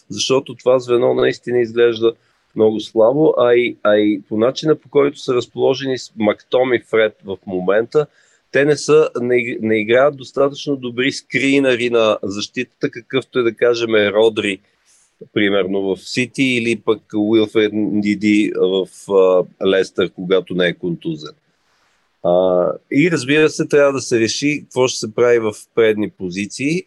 защото 0.09 0.55
това 0.55 0.79
звено 0.79 1.13
наистина 1.13 1.59
изглежда 1.59 2.13
много 2.55 2.79
слабо, 2.79 3.33
а 3.37 3.53
и, 3.53 3.77
а 3.83 3.97
и 3.97 4.21
по 4.29 4.37
начина 4.37 4.75
по 4.75 4.89
който 4.89 5.19
са 5.19 5.33
разположени 5.33 5.97
с 5.97 6.11
Мактом 6.17 6.69
Фред 6.89 7.15
в 7.25 7.37
момента, 7.45 8.07
те 8.55 8.65
не, 8.65 8.77
са, 8.77 9.09
не, 9.21 9.57
не 9.61 9.81
играят 9.81 10.17
достатъчно 10.17 10.75
добри 10.75 11.11
скринари 11.11 11.89
на 11.89 12.17
защитата, 12.23 12.89
какъвто 12.89 13.39
е 13.39 13.43
да 13.43 13.55
кажем 13.55 13.89
Родри, 13.89 14.59
примерно 15.33 15.81
в 15.81 15.97
Сити 15.97 16.43
или 16.43 16.75
пък 16.75 17.01
Уилфред 17.15 17.71
Диди 17.73 18.53
в 18.55 18.87
а, 19.13 19.43
Лестър, 19.67 20.09
когато 20.09 20.53
не 20.53 20.67
е 20.67 20.73
контузен. 20.73 21.33
А, 22.23 22.67
и 22.91 23.11
разбира 23.11 23.49
се, 23.49 23.67
трябва 23.67 23.93
да 23.93 24.01
се 24.01 24.19
реши 24.19 24.61
какво 24.61 24.87
ще 24.87 24.99
се 24.99 25.15
прави 25.15 25.39
в 25.39 25.53
предни 25.75 26.09
позиции. 26.09 26.83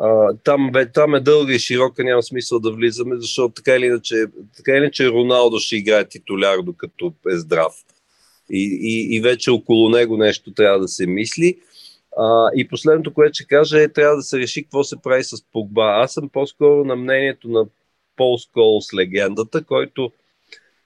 А, 0.00 0.34
там, 0.44 0.70
бе, 0.72 0.92
там 0.92 1.14
е 1.14 1.20
дълга 1.20 1.54
и 1.54 1.58
широка, 1.58 2.04
няма 2.04 2.22
смисъл 2.22 2.60
да 2.60 2.72
влизаме, 2.72 3.16
защото 3.16 3.54
така 3.54 3.76
или 3.76 3.86
иначе, 3.86 4.26
така 4.56 4.72
или 4.72 4.78
иначе 4.78 5.10
Роналдо 5.10 5.58
ще 5.58 5.76
играе 5.76 6.08
титуляр, 6.08 6.62
докато 6.62 7.12
е 7.32 7.36
здрав. 7.36 7.72
И, 8.50 8.78
и, 8.82 9.16
и 9.16 9.20
вече 9.20 9.50
около 9.50 9.88
него 9.88 10.16
нещо 10.16 10.52
трябва 10.52 10.78
да 10.78 10.88
се 10.88 11.06
мисли. 11.06 11.58
А, 12.16 12.50
и 12.56 12.68
последното, 12.68 13.14
което 13.14 13.34
ще 13.34 13.46
кажа 13.46 13.82
е, 13.82 13.88
трябва 13.88 14.16
да 14.16 14.22
се 14.22 14.38
реши 14.38 14.62
какво 14.62 14.84
се 14.84 14.96
прави 15.02 15.24
с 15.24 15.44
Погба. 15.52 15.82
Аз 15.84 16.12
съм 16.12 16.28
по-скоро 16.28 16.84
на 16.84 16.96
мнението 16.96 17.48
на 17.48 17.66
Пол 18.16 18.38
Сколс, 18.38 18.94
легендата, 18.94 19.64
който 19.64 20.12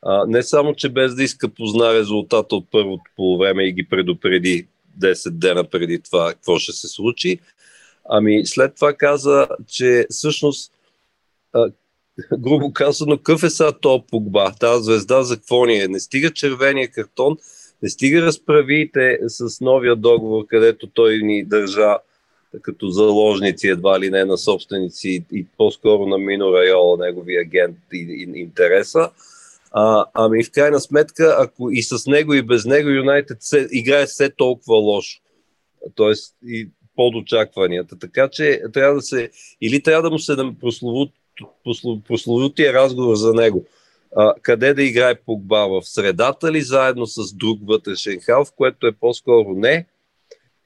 а, 0.03 0.27
не 0.27 0.43
само, 0.43 0.75
че 0.75 0.89
без 0.89 1.15
да 1.15 1.23
иска 1.23 1.49
позна 1.49 1.95
резултата 1.95 2.57
от 2.57 2.67
първото 2.71 3.03
полувреме 3.17 3.65
и 3.65 3.73
ги 3.73 3.89
предупреди 3.89 4.67
10 5.01 5.31
дена 5.31 5.65
преди 5.65 6.03
това 6.03 6.33
какво 6.33 6.59
ще 6.59 6.73
се 6.73 6.89
случи, 6.89 7.39
ами 8.05 8.47
след 8.47 8.75
това 8.75 8.95
каза, 8.95 9.49
че 9.69 10.07
всъщност 10.11 10.73
грубо 12.39 12.73
казано, 12.73 13.17
какъв 13.17 13.43
е 13.43 13.51
сега 13.51 13.73
то 13.73 14.05
Погба? 14.11 14.53
Тази 14.61 14.85
звезда 14.85 15.23
за 15.23 15.37
какво 15.37 15.65
ни 15.65 15.79
е? 15.79 15.89
Не 15.89 16.01
стига 16.01 16.31
червения 16.31 16.89
картон, 16.89 17.37
не 17.83 17.91
стига 17.91 18.23
разправите 18.23 19.19
с 19.27 19.61
новия 19.61 19.97
договор, 19.97 20.47
където 20.47 20.87
той 20.87 21.19
ни 21.23 21.45
държа 21.45 21.97
като 22.63 22.89
заложници 22.89 23.69
едва 23.69 24.01
ли 24.01 24.11
не 24.11 24.25
на 24.25 24.39
собственици 24.39 25.25
и 25.33 25.47
по-скоро 25.59 26.07
на 26.07 26.19
Мино 26.19 26.53
Райола, 26.53 26.97
негови 26.99 27.37
агент 27.37 27.77
и, 27.93 27.97
и 27.99 28.41
интереса. 28.41 29.11
А, 29.71 30.05
ами 30.15 30.45
в 30.45 30.51
крайна 30.51 30.81
сметка, 30.81 31.37
ако 31.39 31.71
и 31.71 31.83
с 31.83 32.07
него 32.07 32.35
и 32.35 32.43
без 32.43 32.65
него 32.65 32.89
Юнайтед 32.89 33.39
играе 33.73 34.07
все 34.07 34.31
толкова 34.31 34.77
лошо. 34.77 35.21
Тоест 35.95 36.37
и 36.47 36.69
под 36.97 37.15
очакванията. 37.15 37.99
Така 37.99 38.29
че 38.29 38.63
трябва 38.73 38.95
да 38.95 39.03
се, 39.03 39.31
или 39.61 39.83
трябва 39.83 40.03
да 40.03 40.11
му 40.11 40.19
се 40.19 40.37
прословут, 40.61 41.11
прословутия 42.09 42.73
разговор 42.73 43.15
за 43.15 43.35
него. 43.35 43.65
А, 44.17 44.35
къде 44.43 44.75
да 44.75 44.83
играе 44.83 45.15
Погба? 45.15 45.69
В 45.69 45.83
средата 45.85 46.53
ли, 46.53 46.63
заедно 46.63 47.07
с 47.07 47.35
друг 47.35 47.59
вътрешен 47.63 48.21
халф, 48.21 48.53
което 48.57 48.87
е 48.87 48.93
по-скоро 48.93 49.55
не, 49.55 49.87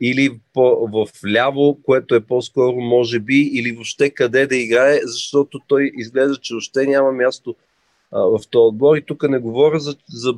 или 0.00 0.40
по, 0.52 0.88
в 0.92 1.08
ляво, 1.26 1.78
което 1.82 2.14
е 2.14 2.20
по-скоро 2.20 2.76
може 2.76 3.18
би, 3.18 3.40
или 3.54 3.72
въобще 3.72 4.10
къде 4.10 4.46
да 4.46 4.56
играе, 4.56 5.00
защото 5.02 5.60
той 5.68 5.90
изглежда, 5.94 6.36
че 6.36 6.54
въобще 6.54 6.86
няма 6.86 7.12
място 7.12 7.54
а, 8.12 8.20
в 8.20 8.40
този 8.50 8.68
отбор. 8.68 8.96
И 8.96 9.02
тук 9.02 9.28
не 9.28 9.38
говоря 9.38 9.80
за, 9.80 9.96
за 10.08 10.34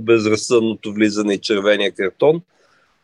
безразсъдното 0.00 0.92
влизане 0.92 1.34
и 1.34 1.40
червения 1.40 1.92
картон, 1.92 2.42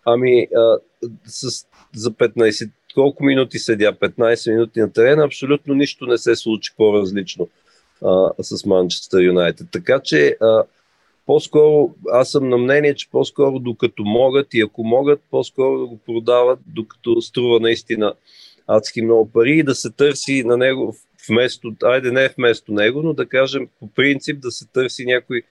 ами 0.05 0.49
а, 0.57 0.79
с, 1.27 1.67
за 1.95 2.11
15, 2.11 2.71
колко 2.95 3.25
минути 3.25 3.59
седя? 3.59 3.93
15 3.93 4.51
минути 4.51 4.81
на 4.81 4.93
терена, 4.93 5.25
абсолютно 5.25 5.75
нищо 5.75 6.07
не 6.07 6.19
се 6.19 6.37
случи 6.37 6.73
по-различно 6.77 7.49
а, 8.05 8.31
с 8.43 8.67
Манчестър 8.67 9.23
Юнайтед. 9.23 9.67
Така 9.73 10.01
че 10.05 10.37
а, 10.41 10.65
по-скоро, 11.27 11.95
аз 12.13 12.31
съм 12.31 12.49
на 12.49 12.59
мнение, 12.59 12.95
че 12.95 13.11
по-скоро 13.11 13.59
докато 13.59 14.03
могат 14.05 14.55
и 14.55 14.61
ако 14.61 14.85
могат, 14.85 15.21
по-скоро 15.31 15.79
да 15.79 15.87
го 15.87 15.99
продават, 16.07 16.59
докато 16.67 17.21
струва 17.21 17.61
наистина 17.61 18.15
адски 18.67 19.03
много 19.03 19.33
пари 19.33 19.59
и 19.59 19.63
да 19.63 19.75
се 19.75 19.91
търси 19.91 20.45
на 20.45 20.57
него 20.57 20.97
вместо, 21.29 21.73
айде 21.83 22.13
не 22.13 22.29
вместо 22.29 22.73
него, 22.73 23.03
но 23.03 23.13
да 23.13 23.27
кажем 23.27 23.69
по 23.81 23.89
принцип 23.89 24.41
да 24.41 24.51
се 24.51 24.67
търси 24.67 25.05
някой 25.05 25.43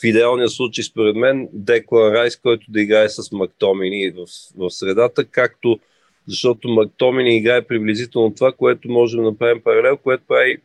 в 0.00 0.04
идеалния 0.04 0.48
случай, 0.48 0.84
според 0.84 1.16
мен, 1.16 1.48
Деклан 1.52 2.12
Райс, 2.12 2.36
който 2.36 2.66
да 2.68 2.80
играе 2.80 3.08
с 3.08 3.32
Мактомини 3.32 4.10
в, 4.10 4.26
в 4.56 4.70
средата, 4.70 5.24
както 5.24 5.78
защото 6.28 6.68
Мактомини 6.68 7.36
играе 7.36 7.66
приблизително 7.66 8.34
това, 8.34 8.52
което 8.52 8.90
можем 8.90 9.20
да 9.22 9.30
направим 9.30 9.62
паралел, 9.62 9.96
което 9.96 10.24
прави 10.28 10.56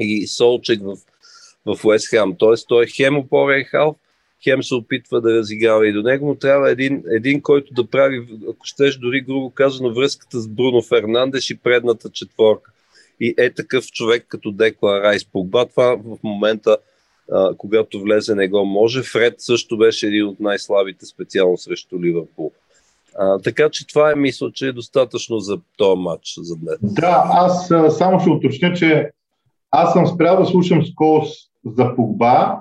и 0.00 0.26
Солчек 0.26 0.80
в, 0.82 0.96
в 1.66 1.84
Уест 1.84 2.10
Хем. 2.10 2.34
Тоест 2.38 2.68
той 2.68 2.84
е 2.84 2.88
хем 2.88 3.18
опорен 3.18 3.64
халф, 3.64 3.96
хем 4.44 4.62
се 4.62 4.74
опитва 4.74 5.20
да 5.20 5.34
разиграва 5.34 5.88
и 5.88 5.92
до 5.92 6.02
него, 6.02 6.26
но 6.26 6.34
трябва 6.34 6.70
един, 6.70 7.02
един 7.10 7.42
който 7.42 7.74
да 7.74 7.86
прави, 7.86 8.28
ако 8.50 8.66
щеш 8.66 8.96
дори 8.96 9.20
грубо 9.20 9.50
казано, 9.50 9.94
връзката 9.94 10.40
с 10.40 10.48
Бруно 10.48 10.82
Фернандеш 10.82 11.50
и 11.50 11.58
предната 11.58 12.10
четворка. 12.10 12.72
И 13.20 13.34
е 13.38 13.50
такъв 13.50 13.86
човек 13.86 14.24
като 14.28 14.52
Декла 14.52 15.00
Райс 15.00 15.24
Погба. 15.24 15.66
Това 15.66 15.96
в 16.04 16.18
момента, 16.22 16.76
когато 17.56 18.00
влезе, 18.00 18.34
не 18.34 18.48
го 18.48 18.64
може. 18.64 19.02
Фред 19.02 19.34
също 19.38 19.78
беше 19.78 20.06
един 20.06 20.26
от 20.26 20.40
най-слабите 20.40 21.06
специално 21.06 21.58
срещу 21.58 22.02
Ливърпул. 22.02 22.52
А, 23.18 23.38
така 23.38 23.68
че 23.70 23.86
това 23.86 24.12
е 24.12 24.14
мисля, 24.14 24.50
че 24.52 24.66
е 24.66 24.72
достатъчно 24.72 25.38
за 25.38 25.58
този 25.76 26.00
матч 26.00 26.34
за 26.42 26.56
днес. 26.56 26.78
Да, 26.82 27.24
аз 27.26 27.72
само 27.98 28.20
ще 28.20 28.30
уточня, 28.30 28.72
че 28.72 29.10
аз 29.70 29.92
съм 29.92 30.06
спрял 30.06 30.40
да 30.40 30.46
слушам 30.46 30.86
Сколс 30.86 31.28
за 31.66 31.96
Погба, 31.96 32.60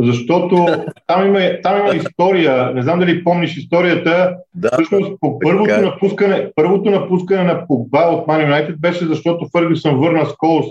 защото 0.00 0.66
там 1.06 1.26
има, 1.26 1.40
там 1.62 1.78
има 1.78 1.96
история, 1.96 2.74
не 2.74 2.82
знам 2.82 2.98
дали 2.98 3.24
помниш 3.24 3.56
историята, 3.56 4.36
да, 4.54 4.70
всъщност 4.72 5.12
по 5.20 5.38
първото, 5.38 5.74
е. 5.74 5.82
напускане, 5.82 6.52
първото 6.56 6.90
напускане 6.90 7.44
на 7.44 7.66
Погба 7.66 7.98
от 7.98 8.26
Man 8.26 8.50
United 8.50 8.76
беше 8.76 9.06
защото 9.06 9.48
Фъргюсън 9.52 10.00
върна 10.00 10.26
Сколс 10.26 10.66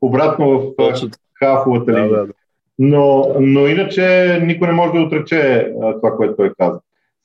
обратно 0.00 0.60
в 0.60 0.76
Точно. 0.76 1.08
хафовата 1.34 1.92
линия. 1.92 2.08
Да, 2.08 2.16
да, 2.16 2.26
да. 2.26 2.32
Но, 2.78 3.34
но 3.40 3.66
иначе 3.66 4.38
никой 4.42 4.68
не 4.68 4.74
може 4.74 4.92
да 4.92 5.00
отрече 5.00 5.72
а, 5.82 5.94
това, 5.94 6.16
което 6.16 6.36
той 6.36 6.52
каза. 6.58 6.80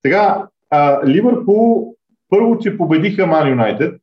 Сега, 0.06 0.17
а, 0.19 0.48
Ливърпул 1.08 1.95
първо, 2.29 2.60
че 2.60 2.77
победиха 2.77 3.21
United, 3.21 3.99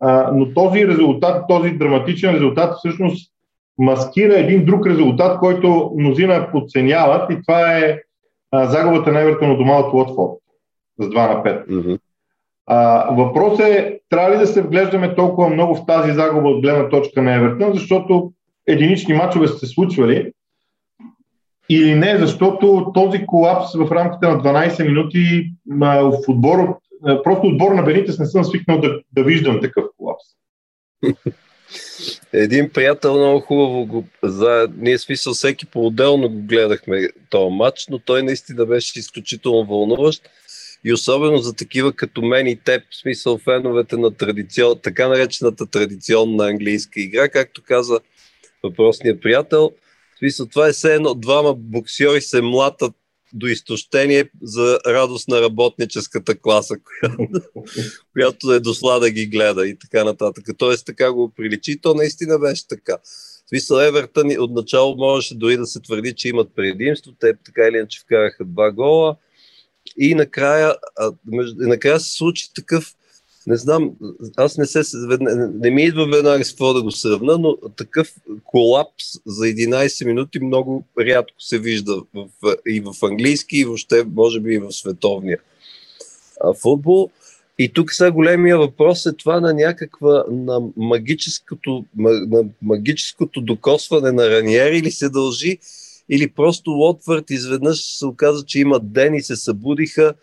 а, 0.00 0.32
но 0.34 0.54
този 0.54 0.88
резултат, 0.88 1.44
този 1.48 1.70
драматичен 1.70 2.34
резултат 2.34 2.74
всъщност 2.76 3.32
маскира 3.78 4.38
един 4.38 4.64
друг 4.64 4.86
резултат, 4.86 5.38
който 5.38 5.92
мнозина 5.98 6.48
подценяват 6.52 7.30
и 7.30 7.42
това 7.42 7.76
е 7.78 7.98
а, 8.50 8.66
загубата 8.66 9.12
на 9.12 9.20
Евертон 9.20 9.50
от 9.50 9.58
дома 9.58 9.76
от 9.76 9.94
Уотфорд 9.94 10.38
с 11.00 11.06
2 11.06 11.14
на 11.14 11.42
5. 11.42 11.66
Mm-hmm. 11.66 11.98
А, 12.66 13.10
въпрос 13.14 13.60
е, 13.60 14.00
трябва 14.08 14.30
ли 14.30 14.38
да 14.38 14.46
се 14.46 14.62
вглеждаме 14.62 15.14
толкова 15.14 15.48
много 15.48 15.74
в 15.74 15.86
тази 15.86 16.12
загуба 16.12 16.48
от 16.48 16.62
гледна 16.62 16.88
точка 16.88 17.22
на 17.22 17.34
Евертон, 17.34 17.72
защото 17.74 18.32
единични 18.66 19.14
мачове 19.14 19.48
са 19.48 19.58
се 19.58 19.66
случвали 19.66 20.32
или 21.68 21.94
не, 21.94 22.18
защото 22.18 22.90
този 22.94 23.26
колапс 23.26 23.74
в 23.74 23.92
рамките 23.92 24.26
на 24.26 24.42
12 24.42 24.86
минути 24.86 25.50
а, 25.80 26.00
в 26.00 26.18
отбор 26.28 26.78
е, 27.08 27.22
просто 27.22 27.46
отбор 27.46 27.72
на 27.72 27.82
Бенитес 27.82 28.18
не 28.18 28.26
съм 28.26 28.44
свикнал 28.44 28.80
да, 28.80 29.00
да 29.12 29.24
виждам 29.24 29.60
такъв 29.60 29.84
колапс. 29.96 30.24
Един 32.32 32.70
приятел 32.70 33.14
много 33.14 33.40
хубаво 33.40 33.86
го 33.86 34.04
за... 34.22 34.68
Ние 34.76 34.98
смисъл 34.98 35.34
всеки 35.34 35.66
по-отделно 35.66 36.28
го 36.28 36.42
гледахме 36.42 37.08
този 37.30 37.54
матч, 37.54 37.86
но 37.90 37.98
той 37.98 38.22
наистина 38.22 38.66
беше 38.66 38.98
изключително 38.98 39.64
вълнуващ 39.64 40.22
и 40.84 40.92
особено 40.92 41.38
за 41.38 41.54
такива 41.54 41.92
като 41.92 42.22
мен 42.22 42.46
и 42.46 42.56
теб, 42.56 42.82
в 42.90 42.96
смисъл 42.96 43.38
феновете 43.38 43.96
на 43.96 44.10
традицион, 44.10 44.78
така 44.82 45.08
наречената 45.08 45.66
традиционна 45.66 46.46
английска 46.46 47.00
игра, 47.00 47.28
както 47.28 47.62
каза 47.62 48.00
въпросният 48.62 49.22
приятел. 49.22 49.72
Смисъл, 50.18 50.46
това 50.46 50.68
е 50.68 50.72
все 50.72 50.94
едно 50.94 51.14
двама 51.14 51.54
боксьори 51.54 52.20
се 52.20 52.42
млатат 52.42 52.92
до 53.32 53.46
изтощение 53.46 54.30
за 54.42 54.78
радост 54.86 55.28
на 55.28 55.40
работническата 55.40 56.38
класа, 56.38 56.74
която, 58.12 58.52
е 58.52 58.60
дошла 58.60 59.00
да 59.00 59.10
ги 59.10 59.26
гледа 59.26 59.68
и 59.68 59.78
така 59.78 60.04
нататък. 60.04 60.44
Тоест 60.58 60.86
така 60.86 61.12
го 61.12 61.32
приличи. 61.36 61.80
То 61.80 61.94
наистина 61.94 62.38
беше 62.38 62.68
така. 62.68 62.96
В 63.46 63.48
смисъл 63.48 63.78
Евертън 63.78 64.30
отначало 64.38 64.96
можеше 64.96 65.34
дори 65.34 65.56
да 65.56 65.66
се 65.66 65.80
твърди, 65.80 66.14
че 66.14 66.28
имат 66.28 66.54
предимство. 66.54 67.12
Те 67.20 67.32
така 67.44 67.62
или 67.68 67.76
иначе 67.76 68.00
вкараха 68.00 68.44
два 68.44 68.72
гола. 68.72 69.16
И 69.96 70.14
накрая, 70.14 70.74
а, 70.96 71.12
накрая 71.56 72.00
се 72.00 72.16
случи 72.16 72.54
такъв 72.54 72.94
не 73.48 73.56
знам, 73.56 73.90
аз 74.36 74.58
не 74.58 74.66
се, 74.66 74.82
не, 75.60 75.70
ми 75.70 75.82
идва 75.82 76.06
веднага 76.06 76.44
с 76.44 76.50
какво 76.50 76.74
да 76.74 76.82
го 76.82 76.90
сравна, 76.90 77.38
но 77.38 77.56
такъв 77.76 78.14
колапс 78.44 79.04
за 79.26 79.44
11 79.44 80.06
минути 80.06 80.40
много 80.40 80.84
рядко 81.00 81.34
се 81.38 81.58
вижда 81.58 82.02
в, 82.14 82.26
и 82.66 82.80
в 82.80 82.94
английски, 83.02 83.58
и 83.58 83.64
въобще 83.64 84.04
може 84.14 84.40
би 84.40 84.54
и 84.54 84.58
в 84.58 84.72
световния 84.72 85.38
а, 86.40 86.54
футбол. 86.54 87.10
И 87.58 87.72
тук 87.72 87.92
сега 87.92 88.10
големия 88.10 88.58
въпрос 88.58 89.06
е 89.06 89.16
това 89.16 89.40
на 89.40 89.54
някаква, 89.54 90.24
на 90.30 90.60
магическото, 90.76 91.84
на 91.96 92.44
магическото 92.62 93.40
докосване 93.40 94.12
на 94.12 94.30
Раниери 94.30 94.78
или 94.78 94.90
се 94.90 95.08
дължи, 95.08 95.58
или 96.08 96.30
просто 96.30 96.70
Лотвърд 96.70 97.30
изведнъж 97.30 97.98
се 97.98 98.06
оказа, 98.06 98.44
че 98.44 98.60
имат 98.60 98.92
ден 98.92 99.14
и 99.14 99.22
се 99.22 99.36
събудиха 99.36 100.14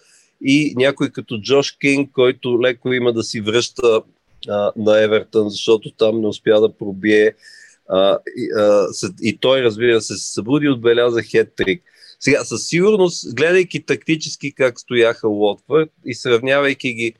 и 0.41 0.73
някой 0.77 1.09
като 1.09 1.41
Джош 1.41 1.71
Кинг, 1.71 2.11
който 2.11 2.61
леко 2.61 2.93
има 2.93 3.13
да 3.13 3.23
си 3.23 3.41
връща 3.41 4.01
а, 4.47 4.71
на 4.75 5.03
Евертън, 5.03 5.49
защото 5.49 5.91
там 5.91 6.21
не 6.21 6.27
успя 6.27 6.61
да 6.61 6.77
пробие. 6.77 7.33
А, 7.89 8.17
и, 8.37 8.49
а, 8.57 8.87
и 9.21 9.37
той, 9.37 9.63
разбира 9.63 10.01
се, 10.01 10.17
се 10.17 10.33
събуди 10.33 10.65
и 10.65 10.69
отбеляза 10.69 11.19
хет-трик. 11.19 11.81
Сега, 12.19 12.43
със 12.43 12.67
сигурност, 12.67 13.35
гледайки 13.35 13.85
тактически 13.85 14.51
как 14.51 14.79
стояха 14.79 15.29
Уотфорд 15.29 15.89
и 16.05 16.15
сравнявайки 16.15 16.93
ги 16.93 17.13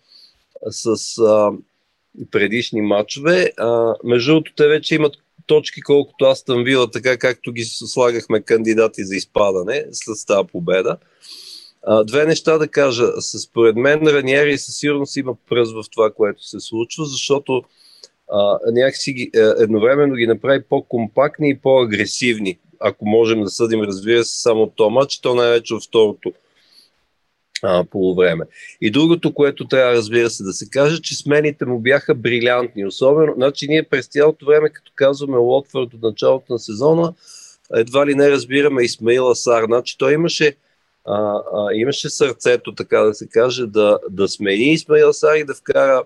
с 0.69 1.17
а, 1.17 1.51
предишни 2.31 2.81
матчове, 2.81 3.51
а, 3.57 3.93
между 4.03 4.31
другото, 4.31 4.53
те 4.55 4.67
вече 4.67 4.95
имат 4.95 5.15
точки, 5.45 5.81
колкото 5.81 6.25
аз 6.25 6.43
там 6.43 6.63
била, 6.63 6.91
така 6.91 7.17
както 7.17 7.51
ги 7.51 7.63
слагахме 7.63 8.41
кандидати 8.41 9.05
за 9.05 9.15
изпадане 9.15 9.85
след 9.91 10.17
тази 10.27 10.47
победа. 10.51 10.97
Две 12.05 12.25
неща 12.25 12.57
да 12.57 12.67
кажа. 12.67 13.07
Според 13.21 13.75
мен 13.75 14.07
Раниери 14.07 14.57
със 14.57 14.77
сигурност 14.77 15.15
има 15.17 15.35
пръз 15.49 15.73
в 15.73 15.83
това, 15.91 16.11
което 16.11 16.43
се 16.43 16.59
случва, 16.59 17.05
защото 17.05 17.63
някакси 18.71 19.13
ги, 19.13 19.31
е, 19.35 19.63
едновременно 19.63 20.15
ги 20.15 20.27
направи 20.27 20.63
по-компактни 20.63 21.49
и 21.49 21.57
по-агресивни. 21.57 22.59
Ако 22.79 23.05
можем 23.05 23.41
да 23.41 23.49
съдим, 23.49 23.81
разбира 23.81 24.23
се, 24.23 24.41
само 24.41 24.67
този 24.67 24.93
матч, 24.93 25.19
то 25.19 25.35
най-вече 25.35 25.73
във 25.73 25.83
второто 25.83 26.31
а, 27.63 27.83
полувреме. 27.83 28.45
И 28.81 28.91
другото, 28.91 29.33
което 29.33 29.67
трябва, 29.67 29.93
разбира 29.93 30.29
се, 30.29 30.43
да 30.43 30.53
се 30.53 30.69
каже, 30.69 31.01
че 31.01 31.15
смените 31.15 31.65
му 31.65 31.79
бяха 31.79 32.15
брилянтни. 32.15 32.85
Особено, 32.85 33.33
значи 33.35 33.67
ние 33.67 33.83
през 33.83 34.07
цялото 34.07 34.45
време, 34.45 34.69
като 34.69 34.91
казваме 34.95 35.37
Лотфорд 35.37 35.93
от 35.93 36.01
началото 36.01 36.53
на 36.53 36.59
сезона, 36.59 37.13
едва 37.73 38.07
ли 38.07 38.15
не 38.15 38.31
разбираме 38.31 38.83
Исмаила 38.83 39.35
Сар. 39.35 39.63
Значи 39.65 39.97
той 39.97 40.13
имаше 40.13 40.55
а, 41.05 41.41
а, 41.53 41.73
имаше 41.73 42.09
сърцето, 42.09 42.75
така 42.75 42.99
да 42.99 43.13
се 43.13 43.27
каже, 43.27 43.65
да, 43.65 43.99
да 44.09 44.27
смени 44.27 44.73
Исмаил 44.73 45.13
Сар 45.13 45.35
и 45.35 45.45
да 45.45 45.53
вкара 45.53 46.03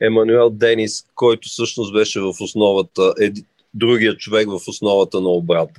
Емануел 0.00 0.50
Денис, 0.50 1.04
който 1.14 1.48
всъщност 1.48 1.92
беше 1.92 2.20
в 2.20 2.34
основата, 2.40 3.14
е, 3.20 3.32
другия 3.74 4.16
човек 4.16 4.48
в 4.48 4.68
основата 4.68 5.20
на 5.20 5.28
обрат. 5.28 5.70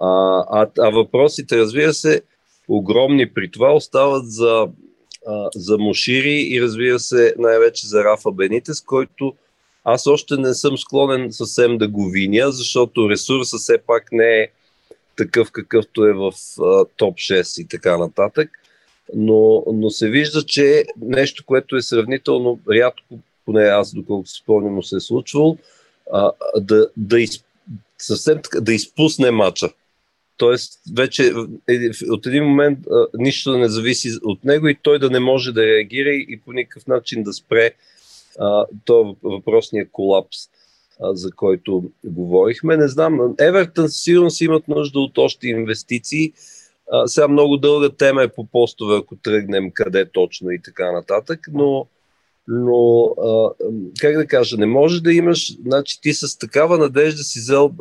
А, 0.00 0.44
а, 0.50 0.66
а 0.78 0.90
въпросите, 0.90 1.58
разбира 1.58 1.94
се, 1.94 2.22
огромни 2.68 3.34
при 3.34 3.50
това 3.50 3.74
остават 3.74 4.30
за, 4.30 4.68
а, 5.26 5.48
за 5.54 5.78
Мушири 5.78 6.40
и 6.40 6.62
разбира 6.62 6.98
се 6.98 7.34
най-вече 7.38 7.86
за 7.86 8.04
Рафа 8.04 8.32
Бенитес, 8.32 8.80
който 8.80 9.34
аз 9.84 10.06
още 10.06 10.36
не 10.36 10.54
съм 10.54 10.78
склонен 10.78 11.32
съвсем 11.32 11.78
да 11.78 11.88
го 11.88 12.10
виня, 12.10 12.52
защото 12.52 13.10
ресурса 13.10 13.56
все 13.58 13.78
пак 13.78 14.12
не 14.12 14.40
е 14.40 14.48
такъв 15.18 15.50
какъвто 15.52 16.06
е 16.06 16.12
в 16.12 16.32
а, 16.60 16.84
топ 16.96 17.16
6 17.16 17.62
и 17.62 17.68
така 17.68 17.98
нататък. 17.98 18.50
Но, 19.14 19.64
но 19.72 19.90
се 19.90 20.10
вижда, 20.10 20.42
че 20.42 20.84
нещо, 21.00 21.44
което 21.46 21.76
е 21.76 21.82
сравнително 21.82 22.60
рядко, 22.70 23.18
поне 23.44 23.62
аз 23.62 23.94
доколкото 23.94 24.30
си 24.30 24.40
спомням, 24.42 24.82
се 24.82 24.96
е 24.96 25.00
случвало, 25.00 25.56
да, 26.60 26.88
да, 26.96 27.20
из, 27.20 27.44
съвсем 27.98 28.40
да 28.60 28.74
изпусне 28.74 29.30
мача. 29.30 29.68
Тоест, 30.36 30.80
вече 30.96 31.32
е, 31.68 31.90
от 32.10 32.26
един 32.26 32.44
момент 32.44 32.78
а, 32.90 33.06
нищо 33.14 33.58
не 33.58 33.68
зависи 33.68 34.10
от 34.22 34.44
него 34.44 34.68
и 34.68 34.78
той 34.82 34.98
да 34.98 35.10
не 35.10 35.20
може 35.20 35.52
да 35.52 35.66
реагира 35.66 36.10
и 36.10 36.40
по 36.44 36.52
никакъв 36.52 36.86
начин 36.86 37.22
да 37.22 37.32
спре 37.32 37.70
а, 38.38 38.66
то 38.84 39.16
въпросния 39.22 39.88
колапс 39.92 40.38
за 41.00 41.30
който 41.30 41.82
говорихме. 42.04 42.76
Не 42.76 42.88
знам, 42.88 43.34
Евертън 43.40 43.88
сигурно 43.88 44.30
си 44.30 44.44
имат 44.44 44.68
нужда 44.68 45.00
от 45.00 45.18
още 45.18 45.48
инвестиции. 45.48 46.32
А, 46.92 47.06
сега 47.06 47.28
много 47.28 47.56
дълга 47.56 47.88
тема 47.88 48.22
е 48.22 48.28
по 48.28 48.46
постове, 48.46 48.96
ако 48.96 49.16
тръгнем 49.16 49.70
къде 49.70 50.10
точно 50.10 50.50
и 50.50 50.62
така 50.62 50.92
нататък, 50.92 51.40
но, 51.52 51.86
но 52.48 53.04
а, 53.04 53.50
как 54.00 54.16
да 54.16 54.26
кажа, 54.26 54.56
не 54.56 54.66
може 54.66 55.02
да 55.02 55.12
имаш, 55.12 55.56
значи 55.62 56.00
ти 56.00 56.14
с 56.14 56.38
такава 56.38 56.78
надежда 56.78 57.22
си 57.22 57.38
взел 57.40 57.72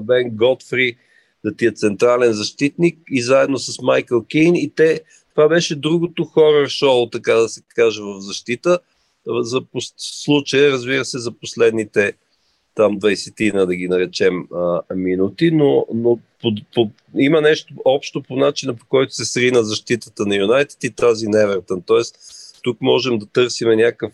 Бен 0.00 0.30
Готфри 0.30 0.96
да 1.44 1.56
ти 1.56 1.66
е 1.66 1.72
централен 1.72 2.32
защитник 2.32 2.98
и 3.10 3.22
заедно 3.22 3.58
с 3.58 3.82
Майкъл 3.82 4.24
Кейн 4.30 4.56
и 4.56 4.72
те, 4.76 5.00
това 5.34 5.48
беше 5.48 5.76
другото 5.76 6.24
хорър 6.24 6.68
шоу, 6.68 7.10
така 7.10 7.34
да 7.34 7.48
се 7.48 7.62
каже, 7.68 8.00
в 8.02 8.20
защита. 8.20 8.78
За 9.26 9.60
случая, 9.96 10.72
разбира 10.72 11.04
се, 11.04 11.18
за 11.18 11.32
последните 11.32 12.12
там 12.76 13.00
20 13.00 13.66
да 13.66 13.76
ги 13.76 13.88
наречем 13.88 14.46
а, 14.54 14.80
минути, 14.94 15.50
но, 15.50 15.86
но 15.94 16.18
по, 16.42 16.52
по, 16.74 16.90
има 17.16 17.40
нещо 17.40 17.74
общо 17.84 18.22
по 18.22 18.36
начина 18.36 18.74
по 18.74 18.86
който 18.88 19.12
се 19.12 19.24
срина 19.24 19.62
защитата 19.62 20.26
на 20.26 20.36
Юнайтед 20.36 20.84
и 20.84 20.90
тази 20.90 21.28
на 21.28 21.42
Евертън. 21.42 21.82
Тоест, 21.86 22.16
тук 22.62 22.80
можем 22.80 23.18
да 23.18 23.26
търсим 23.26 23.68
някакъв 23.68 24.12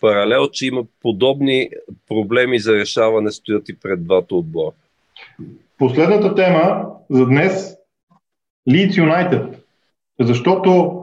паралел, 0.00 0.48
че 0.48 0.66
има 0.66 0.84
подобни 1.02 1.70
проблеми 2.08 2.58
за 2.58 2.72
решаване 2.72 3.32
стоят 3.32 3.68
и 3.68 3.76
пред 3.76 4.04
двата 4.04 4.34
отбора. 4.34 4.74
Последната 5.78 6.34
тема 6.34 6.86
за 7.10 7.26
днес 7.26 7.76
Leeds 8.70 8.98
Юнайтед. 8.98 9.66
Защото 10.20 10.98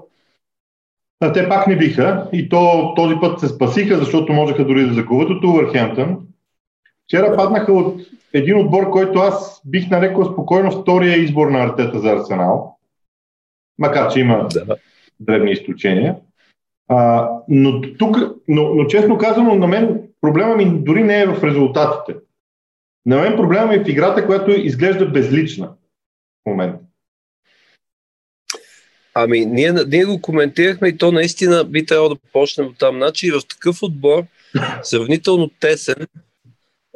те 1.34 1.50
пак 1.50 1.68
не 1.68 1.78
биха 1.78 2.30
и 2.34 2.50
то 2.50 2.94
този 2.96 3.16
път 3.22 3.40
се 3.40 3.48
спасиха, 3.48 3.98
защото 3.98 4.34
можеха 4.34 4.66
дори 4.66 4.88
да 4.88 4.94
загубят 4.94 5.30
от 5.30 5.44
Увърхемптън. 5.44 6.18
Вчера 7.10 7.38
паднаха 7.38 7.74
от 7.74 8.02
един 8.34 8.58
отбор, 8.58 8.90
който 8.90 9.20
аз 9.20 9.62
бих 9.66 9.90
нарекал 9.90 10.26
спокойно 10.26 10.82
втория 10.82 11.18
избор 11.18 11.48
на 11.48 11.64
Артета 11.64 12.00
за 12.00 12.10
Арсенал. 12.10 12.78
Макар, 13.78 14.14
че 14.14 14.20
има 14.20 14.48
да. 14.54 14.78
древни 15.20 15.52
изключения. 15.52 16.16
А, 16.88 17.30
но, 17.48 17.82
тук, 17.98 18.18
но, 18.48 18.74
но 18.76 18.86
честно 18.86 19.18
казано, 19.18 19.56
на 19.56 19.68
мен 19.68 20.02
проблема 20.22 20.56
ми 20.56 20.84
дори 20.84 21.04
не 21.04 21.22
е 21.22 21.28
в 21.28 21.44
резултатите. 21.44 22.20
На 23.06 23.22
мен 23.22 23.36
проблема 23.36 23.68
ми 23.68 23.76
е 23.76 23.84
в 23.84 23.88
играта, 23.88 24.26
която 24.26 24.52
изглежда 24.52 25.06
безлична 25.06 25.68
в 25.68 26.50
момента. 26.50 26.80
Ами, 29.14 29.46
ние, 29.46 29.74
ние 29.88 30.06
го 30.06 30.22
коментирахме 30.22 30.88
и 30.88 30.98
то 30.98 31.12
наистина 31.12 31.64
би 31.64 31.86
трябвало 31.86 32.10
да 32.10 32.20
почнем 32.34 32.68
от 32.68 32.78
там. 32.78 32.96
Значи 32.96 33.32
в 33.32 33.48
такъв 33.48 33.84
отбор, 33.84 34.24
сравнително 34.84 35.50
тесен, 35.60 36.08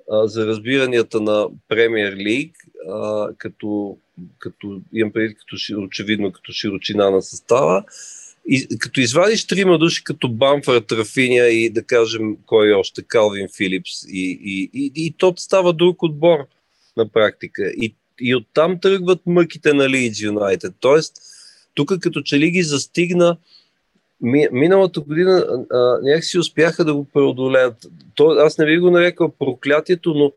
за 0.09 0.47
разбиранията 0.47 1.21
на 1.21 1.47
Премьер 1.67 2.15
Лиг, 2.15 2.55
като, 3.37 3.97
като 4.39 4.81
имам 4.93 5.13
преди 5.13 5.35
като 5.35 5.55
очевидно 5.77 6.31
като 6.31 6.51
широчина 6.51 7.09
на 7.09 7.21
състава. 7.21 7.83
И, 8.47 8.67
като 8.79 8.99
извадиш 8.99 9.47
трима 9.47 9.77
души 9.77 10.03
като 10.03 10.29
Бамфър, 10.29 10.81
Трафиня 10.81 11.47
и 11.47 11.69
да 11.69 11.83
кажем 11.83 12.37
кой 12.45 12.73
още, 12.73 13.03
Калвин 13.03 13.47
Филипс 13.57 14.03
и, 14.03 14.39
и, 14.43 14.69
и, 14.73 14.91
и 14.95 15.13
то 15.17 15.33
става 15.37 15.73
друг 15.73 16.03
отбор 16.03 16.39
на 16.97 17.09
практика. 17.09 17.67
И, 17.67 17.95
и 18.19 18.35
оттам 18.35 18.79
тръгват 18.79 19.21
мъките 19.25 19.73
на 19.73 19.89
Лидс 19.89 20.21
Юнайтед. 20.21 20.73
Тоест, 20.79 21.13
тук 21.73 21.99
като 21.99 22.21
че 22.21 22.39
ли 22.39 22.51
ги 22.51 22.63
застигна 22.63 23.37
миналата 24.51 24.99
година 24.99 25.65
а, 25.71 25.77
някакси 26.01 26.39
успяха 26.39 26.85
да 26.85 26.93
го 26.93 27.03
преодолеят. 27.03 27.87
То, 28.15 28.29
аз 28.29 28.57
не 28.57 28.65
би 28.65 28.79
го 28.79 28.91
нарекал 28.91 29.31
проклятието, 29.39 30.13
но 30.13 30.31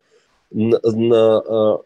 на, 0.54 0.80
на 0.84 1.42
а, 1.50 1.76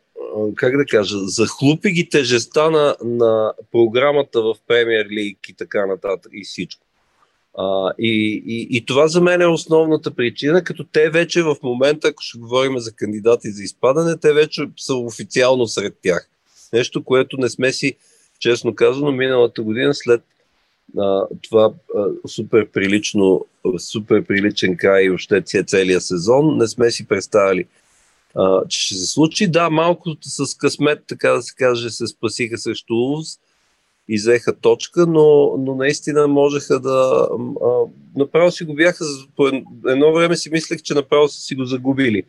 как 0.57 0.77
да 0.77 0.85
кажа, 0.85 1.19
захлупи 1.19 1.91
ги 1.91 2.09
тежеста 2.09 2.71
на, 2.71 2.97
на 3.05 3.53
програмата 3.73 4.43
в 4.43 4.55
Премьер 4.67 5.07
Лиг 5.11 5.49
и 5.49 5.55
така 5.55 5.87
нататък 5.87 6.33
и 6.35 6.45
всичко. 6.45 6.87
А, 7.59 7.93
и, 7.99 8.43
и, 8.47 8.77
и 8.77 8.87
това 8.87 9.09
за 9.09 9.21
мен 9.21 9.41
е 9.41 9.47
основната 9.47 10.11
причина, 10.11 10.65
като 10.65 10.85
те 10.85 11.11
вече 11.11 11.43
в 11.43 11.57
момента, 11.63 12.09
ако 12.09 12.23
ще 12.23 12.39
говорим 12.39 12.79
за 12.79 12.93
кандидати 12.93 13.51
за 13.51 13.63
изпадане, 13.63 14.17
те 14.17 14.33
вече 14.33 14.69
са 14.77 14.95
официално 14.95 15.67
сред 15.67 15.95
тях. 16.03 16.29
Нещо, 16.73 17.05
което 17.05 17.37
не 17.37 17.49
сме 17.49 17.73
си, 17.73 17.97
честно 18.39 18.75
казано, 18.75 19.13
миналата 19.13 19.63
година 19.63 19.95
след 19.95 20.23
а, 20.99 21.27
това 21.43 21.73
а, 21.97 22.29
супер 22.29 22.69
прилично, 22.69 23.47
супер 23.79 24.25
приличен 24.25 24.77
край 24.77 25.05
и 25.05 25.11
още 25.11 25.43
целия 25.43 26.01
сезон. 26.01 26.57
Не 26.57 26.67
сме 26.67 26.91
си 26.91 27.09
представили, 27.09 27.65
а, 28.35 28.69
че 28.69 28.81
ще 28.81 28.95
се 28.95 29.07
случи. 29.07 29.47
Да, 29.47 29.71
малко 29.71 30.11
с 30.23 30.55
късмет, 30.55 31.03
така 31.07 31.31
да 31.31 31.43
се 31.43 31.55
каже, 31.55 31.91
се 31.91 32.07
спасиха 32.07 32.59
срещу 32.59 32.95
Улс 32.95 33.39
изеха 34.09 34.57
точка, 34.57 35.07
но, 35.07 35.57
но 35.59 35.75
наистина 35.75 36.29
можеха 36.29 36.81
да... 36.81 37.29
А, 37.65 37.69
направо 38.17 38.51
си 38.51 38.65
го 38.65 38.75
бяха... 38.75 39.05
По 39.37 39.47
едно 39.87 40.13
време 40.13 40.37
си 40.37 40.51
мислех, 40.51 40.83
че 40.83 40.95
направо 40.95 41.29
са 41.29 41.41
си 41.41 41.55
го 41.55 41.65
загубили 41.65 42.23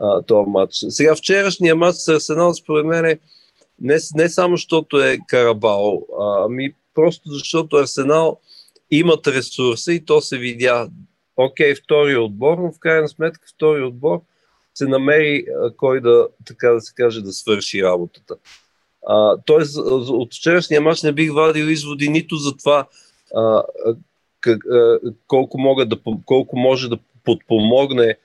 а, 0.00 0.22
този 0.22 0.50
матч. 0.50 0.84
Сега 0.88 1.14
вчерашния 1.14 1.76
матч 1.76 1.96
с 1.96 2.08
Арсенал 2.08 2.54
според 2.54 2.86
мен 2.86 3.04
е 3.04 3.18
не, 3.80 3.98
не 4.14 4.28
само 4.28 4.56
защото 4.56 5.00
е 5.00 5.18
Карабао, 5.28 6.02
ами 6.20 6.74
просто 6.94 7.30
защото 7.30 7.76
Арсенал 7.76 8.40
имат 8.90 9.26
ресурса 9.26 9.92
и 9.92 10.04
то 10.04 10.20
се 10.20 10.38
видя. 10.38 10.88
Окей, 11.36 11.74
втори 11.74 12.16
отбор, 12.16 12.58
но 12.58 12.72
в 12.72 12.78
крайна 12.78 13.08
сметка 13.08 13.48
втори 13.54 13.82
отбор 13.82 14.20
се 14.74 14.88
намери 14.88 15.44
кой 15.76 16.00
да, 16.00 16.28
така 16.44 16.68
да 16.68 16.80
се 16.80 16.94
каже, 16.94 17.20
да 17.20 17.32
свърши 17.32 17.82
работата. 17.82 18.36
А, 19.06 19.36
тоест, 19.46 19.76
от 19.76 20.34
вчерашния 20.34 20.80
мач 20.80 21.02
не 21.02 21.12
бих 21.12 21.32
вадил 21.32 21.64
изводи 21.64 22.08
нито 22.08 22.36
за 22.36 22.56
това 22.56 22.86
а, 23.34 23.62
как, 24.40 24.66
а, 24.66 24.98
колко, 25.26 25.58
могат 25.58 25.88
да, 25.88 25.98
колко 26.24 26.56
може 26.56 26.88
да 26.88 26.98
подпомогне 27.24 28.16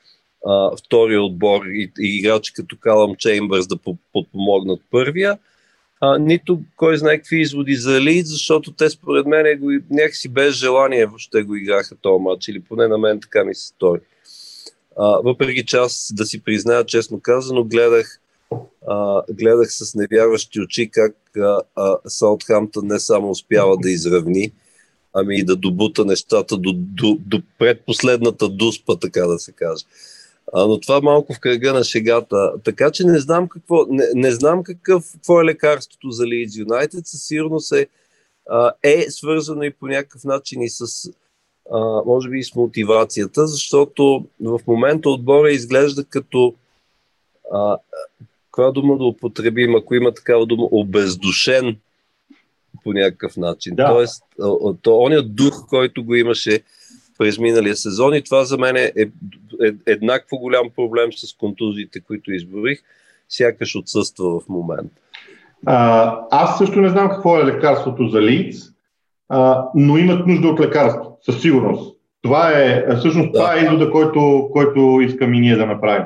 а, 0.45 0.71
втория 0.77 1.23
отбор 1.23 1.65
и, 1.65 1.91
и 1.99 2.17
играчи 2.17 2.53
като 2.53 2.77
Калам 2.79 3.15
Чеймбърс 3.15 3.67
да 3.67 3.77
подпомогнат 4.13 4.81
първия, 4.91 5.37
а, 6.01 6.17
нито 6.17 6.61
кой 6.75 6.97
знае 6.97 7.17
какви 7.17 7.41
изводи 7.41 7.75
за 7.75 8.01
Лид, 8.01 8.27
защото 8.27 8.71
те 8.71 8.89
според 8.89 9.25
мен 9.25 9.59
го, 9.59 9.71
някакси 9.89 10.29
без 10.29 10.55
желание 10.55 11.05
въобще 11.05 11.43
го 11.43 11.55
играха 11.55 11.95
този 11.95 12.23
матч, 12.23 12.47
или 12.47 12.59
поне 12.59 12.87
на 12.87 12.97
мен 12.97 13.19
така 13.19 13.43
ми 13.43 13.55
се 13.55 13.67
стори. 13.67 14.01
А, 14.97 15.05
въпреки 15.07 15.65
че 15.65 15.77
аз 15.77 16.11
да 16.13 16.25
си 16.25 16.43
призная, 16.43 16.85
честно 16.85 17.19
казано, 17.19 17.63
гледах, 17.63 18.19
а, 18.87 19.23
гледах 19.31 19.67
с 19.71 19.95
невярващи 19.95 20.61
очи 20.61 20.89
как 20.91 21.15
а, 21.75 21.97
Саутхамптън 22.05 22.87
не 22.87 22.99
само 22.99 23.29
успява 23.29 23.77
да 23.77 23.89
изравни, 23.91 24.51
ами 25.13 25.39
и 25.39 25.43
да 25.43 25.55
добута 25.55 26.05
нещата 26.05 26.57
до, 26.57 26.73
до, 26.73 27.17
до 27.19 27.41
предпоследната 27.59 28.49
дуспа, 28.49 28.95
така 28.95 29.27
да 29.27 29.39
се 29.39 29.51
каже. 29.51 29.85
А, 30.53 30.67
но 30.67 30.79
това 30.79 31.01
малко 31.01 31.33
в 31.33 31.39
кръга 31.39 31.73
на 31.73 31.83
шегата. 31.83 32.53
Така 32.63 32.91
че 32.91 33.03
не 33.03 33.19
знам 33.19 33.47
какво, 33.47 33.85
не, 33.89 34.05
не 34.13 34.31
знам 34.31 34.63
какъв, 34.63 35.11
какво 35.13 35.41
е 35.41 35.45
лекарството 35.45 36.11
за 36.11 36.23
Leeds 36.23 36.65
United. 36.65 37.01
Със 37.05 37.23
сигурност 37.23 37.71
е, 37.71 37.87
а, 38.49 38.71
е 38.83 39.05
свързано 39.09 39.63
и 39.63 39.73
по 39.73 39.87
някакъв 39.87 40.23
начин 40.23 40.61
и 40.61 40.69
с 40.69 41.11
а, 41.71 41.79
може 42.05 42.29
би 42.29 42.39
и 42.39 42.43
с 42.43 42.55
мотивацията, 42.55 43.47
защото 43.47 44.25
в 44.41 44.59
момента 44.67 45.09
отбора 45.09 45.51
изглежда 45.51 46.05
като 46.05 46.55
а, 47.53 47.77
каква 48.51 48.71
дума 48.71 48.97
да 48.97 49.03
употребим, 49.03 49.75
ако 49.75 49.95
има 49.95 50.13
такава 50.13 50.45
дума, 50.45 50.67
обездушен 50.71 51.77
по 52.83 52.93
някакъв 52.93 53.37
начин. 53.37 53.75
Да. 53.75 53.87
Тоест, 53.87 54.23
то, 54.81 54.97
ония 54.97 55.23
дух, 55.23 55.67
който 55.69 56.03
го 56.03 56.15
имаше 56.15 56.61
през 57.17 57.37
миналия 57.37 57.75
сезон 57.75 58.13
и 58.13 58.21
това 58.21 58.45
за 58.45 58.57
мен 58.57 58.75
е, 58.75 58.91
е 58.95 59.05
еднакво 59.85 60.37
голям 60.37 60.69
проблем 60.75 61.13
с 61.13 61.37
контузиите, 61.37 61.99
които 61.99 62.33
изборих, 62.33 62.81
сякаш 63.29 63.75
отсъства 63.75 64.39
в 64.39 64.49
момента. 64.49 65.01
А, 65.65 66.19
аз 66.31 66.57
също 66.57 66.81
не 66.81 66.89
знам 66.89 67.09
какво 67.09 67.39
е 67.39 67.45
лекарството 67.45 68.07
за 68.07 68.21
лиц, 68.21 68.69
а, 69.29 69.65
но 69.75 69.97
имат 69.97 70.27
нужда 70.27 70.47
от 70.47 70.59
лекарство, 70.59 71.17
със 71.21 71.41
сигурност. 71.41 71.97
Това 72.21 72.51
е, 72.51 72.95
всъщност, 72.95 73.31
да. 73.31 73.39
това 73.39 73.55
е 73.55 73.63
извода, 73.63 73.91
който, 73.91 74.49
който 74.51 74.99
искам 75.01 75.33
и 75.33 75.39
ние 75.39 75.55
да 75.55 75.65
направим. 75.65 76.05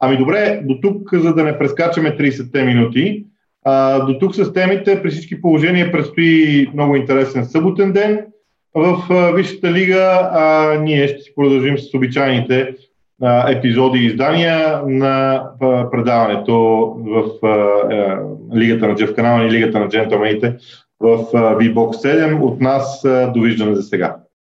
Ами 0.00 0.16
добре, 0.16 0.60
до 0.64 0.80
тук, 0.80 1.14
за 1.14 1.34
да 1.34 1.44
не 1.44 1.58
прескачаме 1.58 2.16
30-те 2.16 2.64
минути, 2.64 3.24
а, 3.64 4.04
до 4.04 4.18
тук 4.18 4.34
с 4.34 4.52
темите, 4.52 5.02
при 5.02 5.10
всички 5.10 5.40
положения 5.40 5.92
предстои 5.92 6.70
много 6.74 6.96
интересен 6.96 7.44
съботен 7.44 7.92
ден 7.92 8.26
в 8.74 9.02
а, 9.10 9.32
Висшата 9.32 9.72
лига. 9.72 10.30
А, 10.32 10.74
ние 10.80 11.08
ще 11.08 11.22
си 11.22 11.32
продължим 11.34 11.78
с 11.78 11.94
обичайните 11.94 12.74
епизоди 13.48 13.98
и 13.98 14.06
издания 14.06 14.82
на 14.86 15.42
предаването 15.90 16.54
в 16.98 17.46
а, 17.46 18.18
Лигата 18.56 18.88
на 18.88 18.94
Джефканал 18.94 19.46
и 19.46 19.50
Лигата 19.50 19.80
на 19.80 19.88
джентълмените 19.88 20.56
в 21.00 21.18
VBOX 21.32 21.74
7. 21.74 22.40
От 22.40 22.60
нас 22.60 23.04
а, 23.04 23.26
довиждане 23.26 23.74
за 23.74 23.82
сега. 23.82 24.16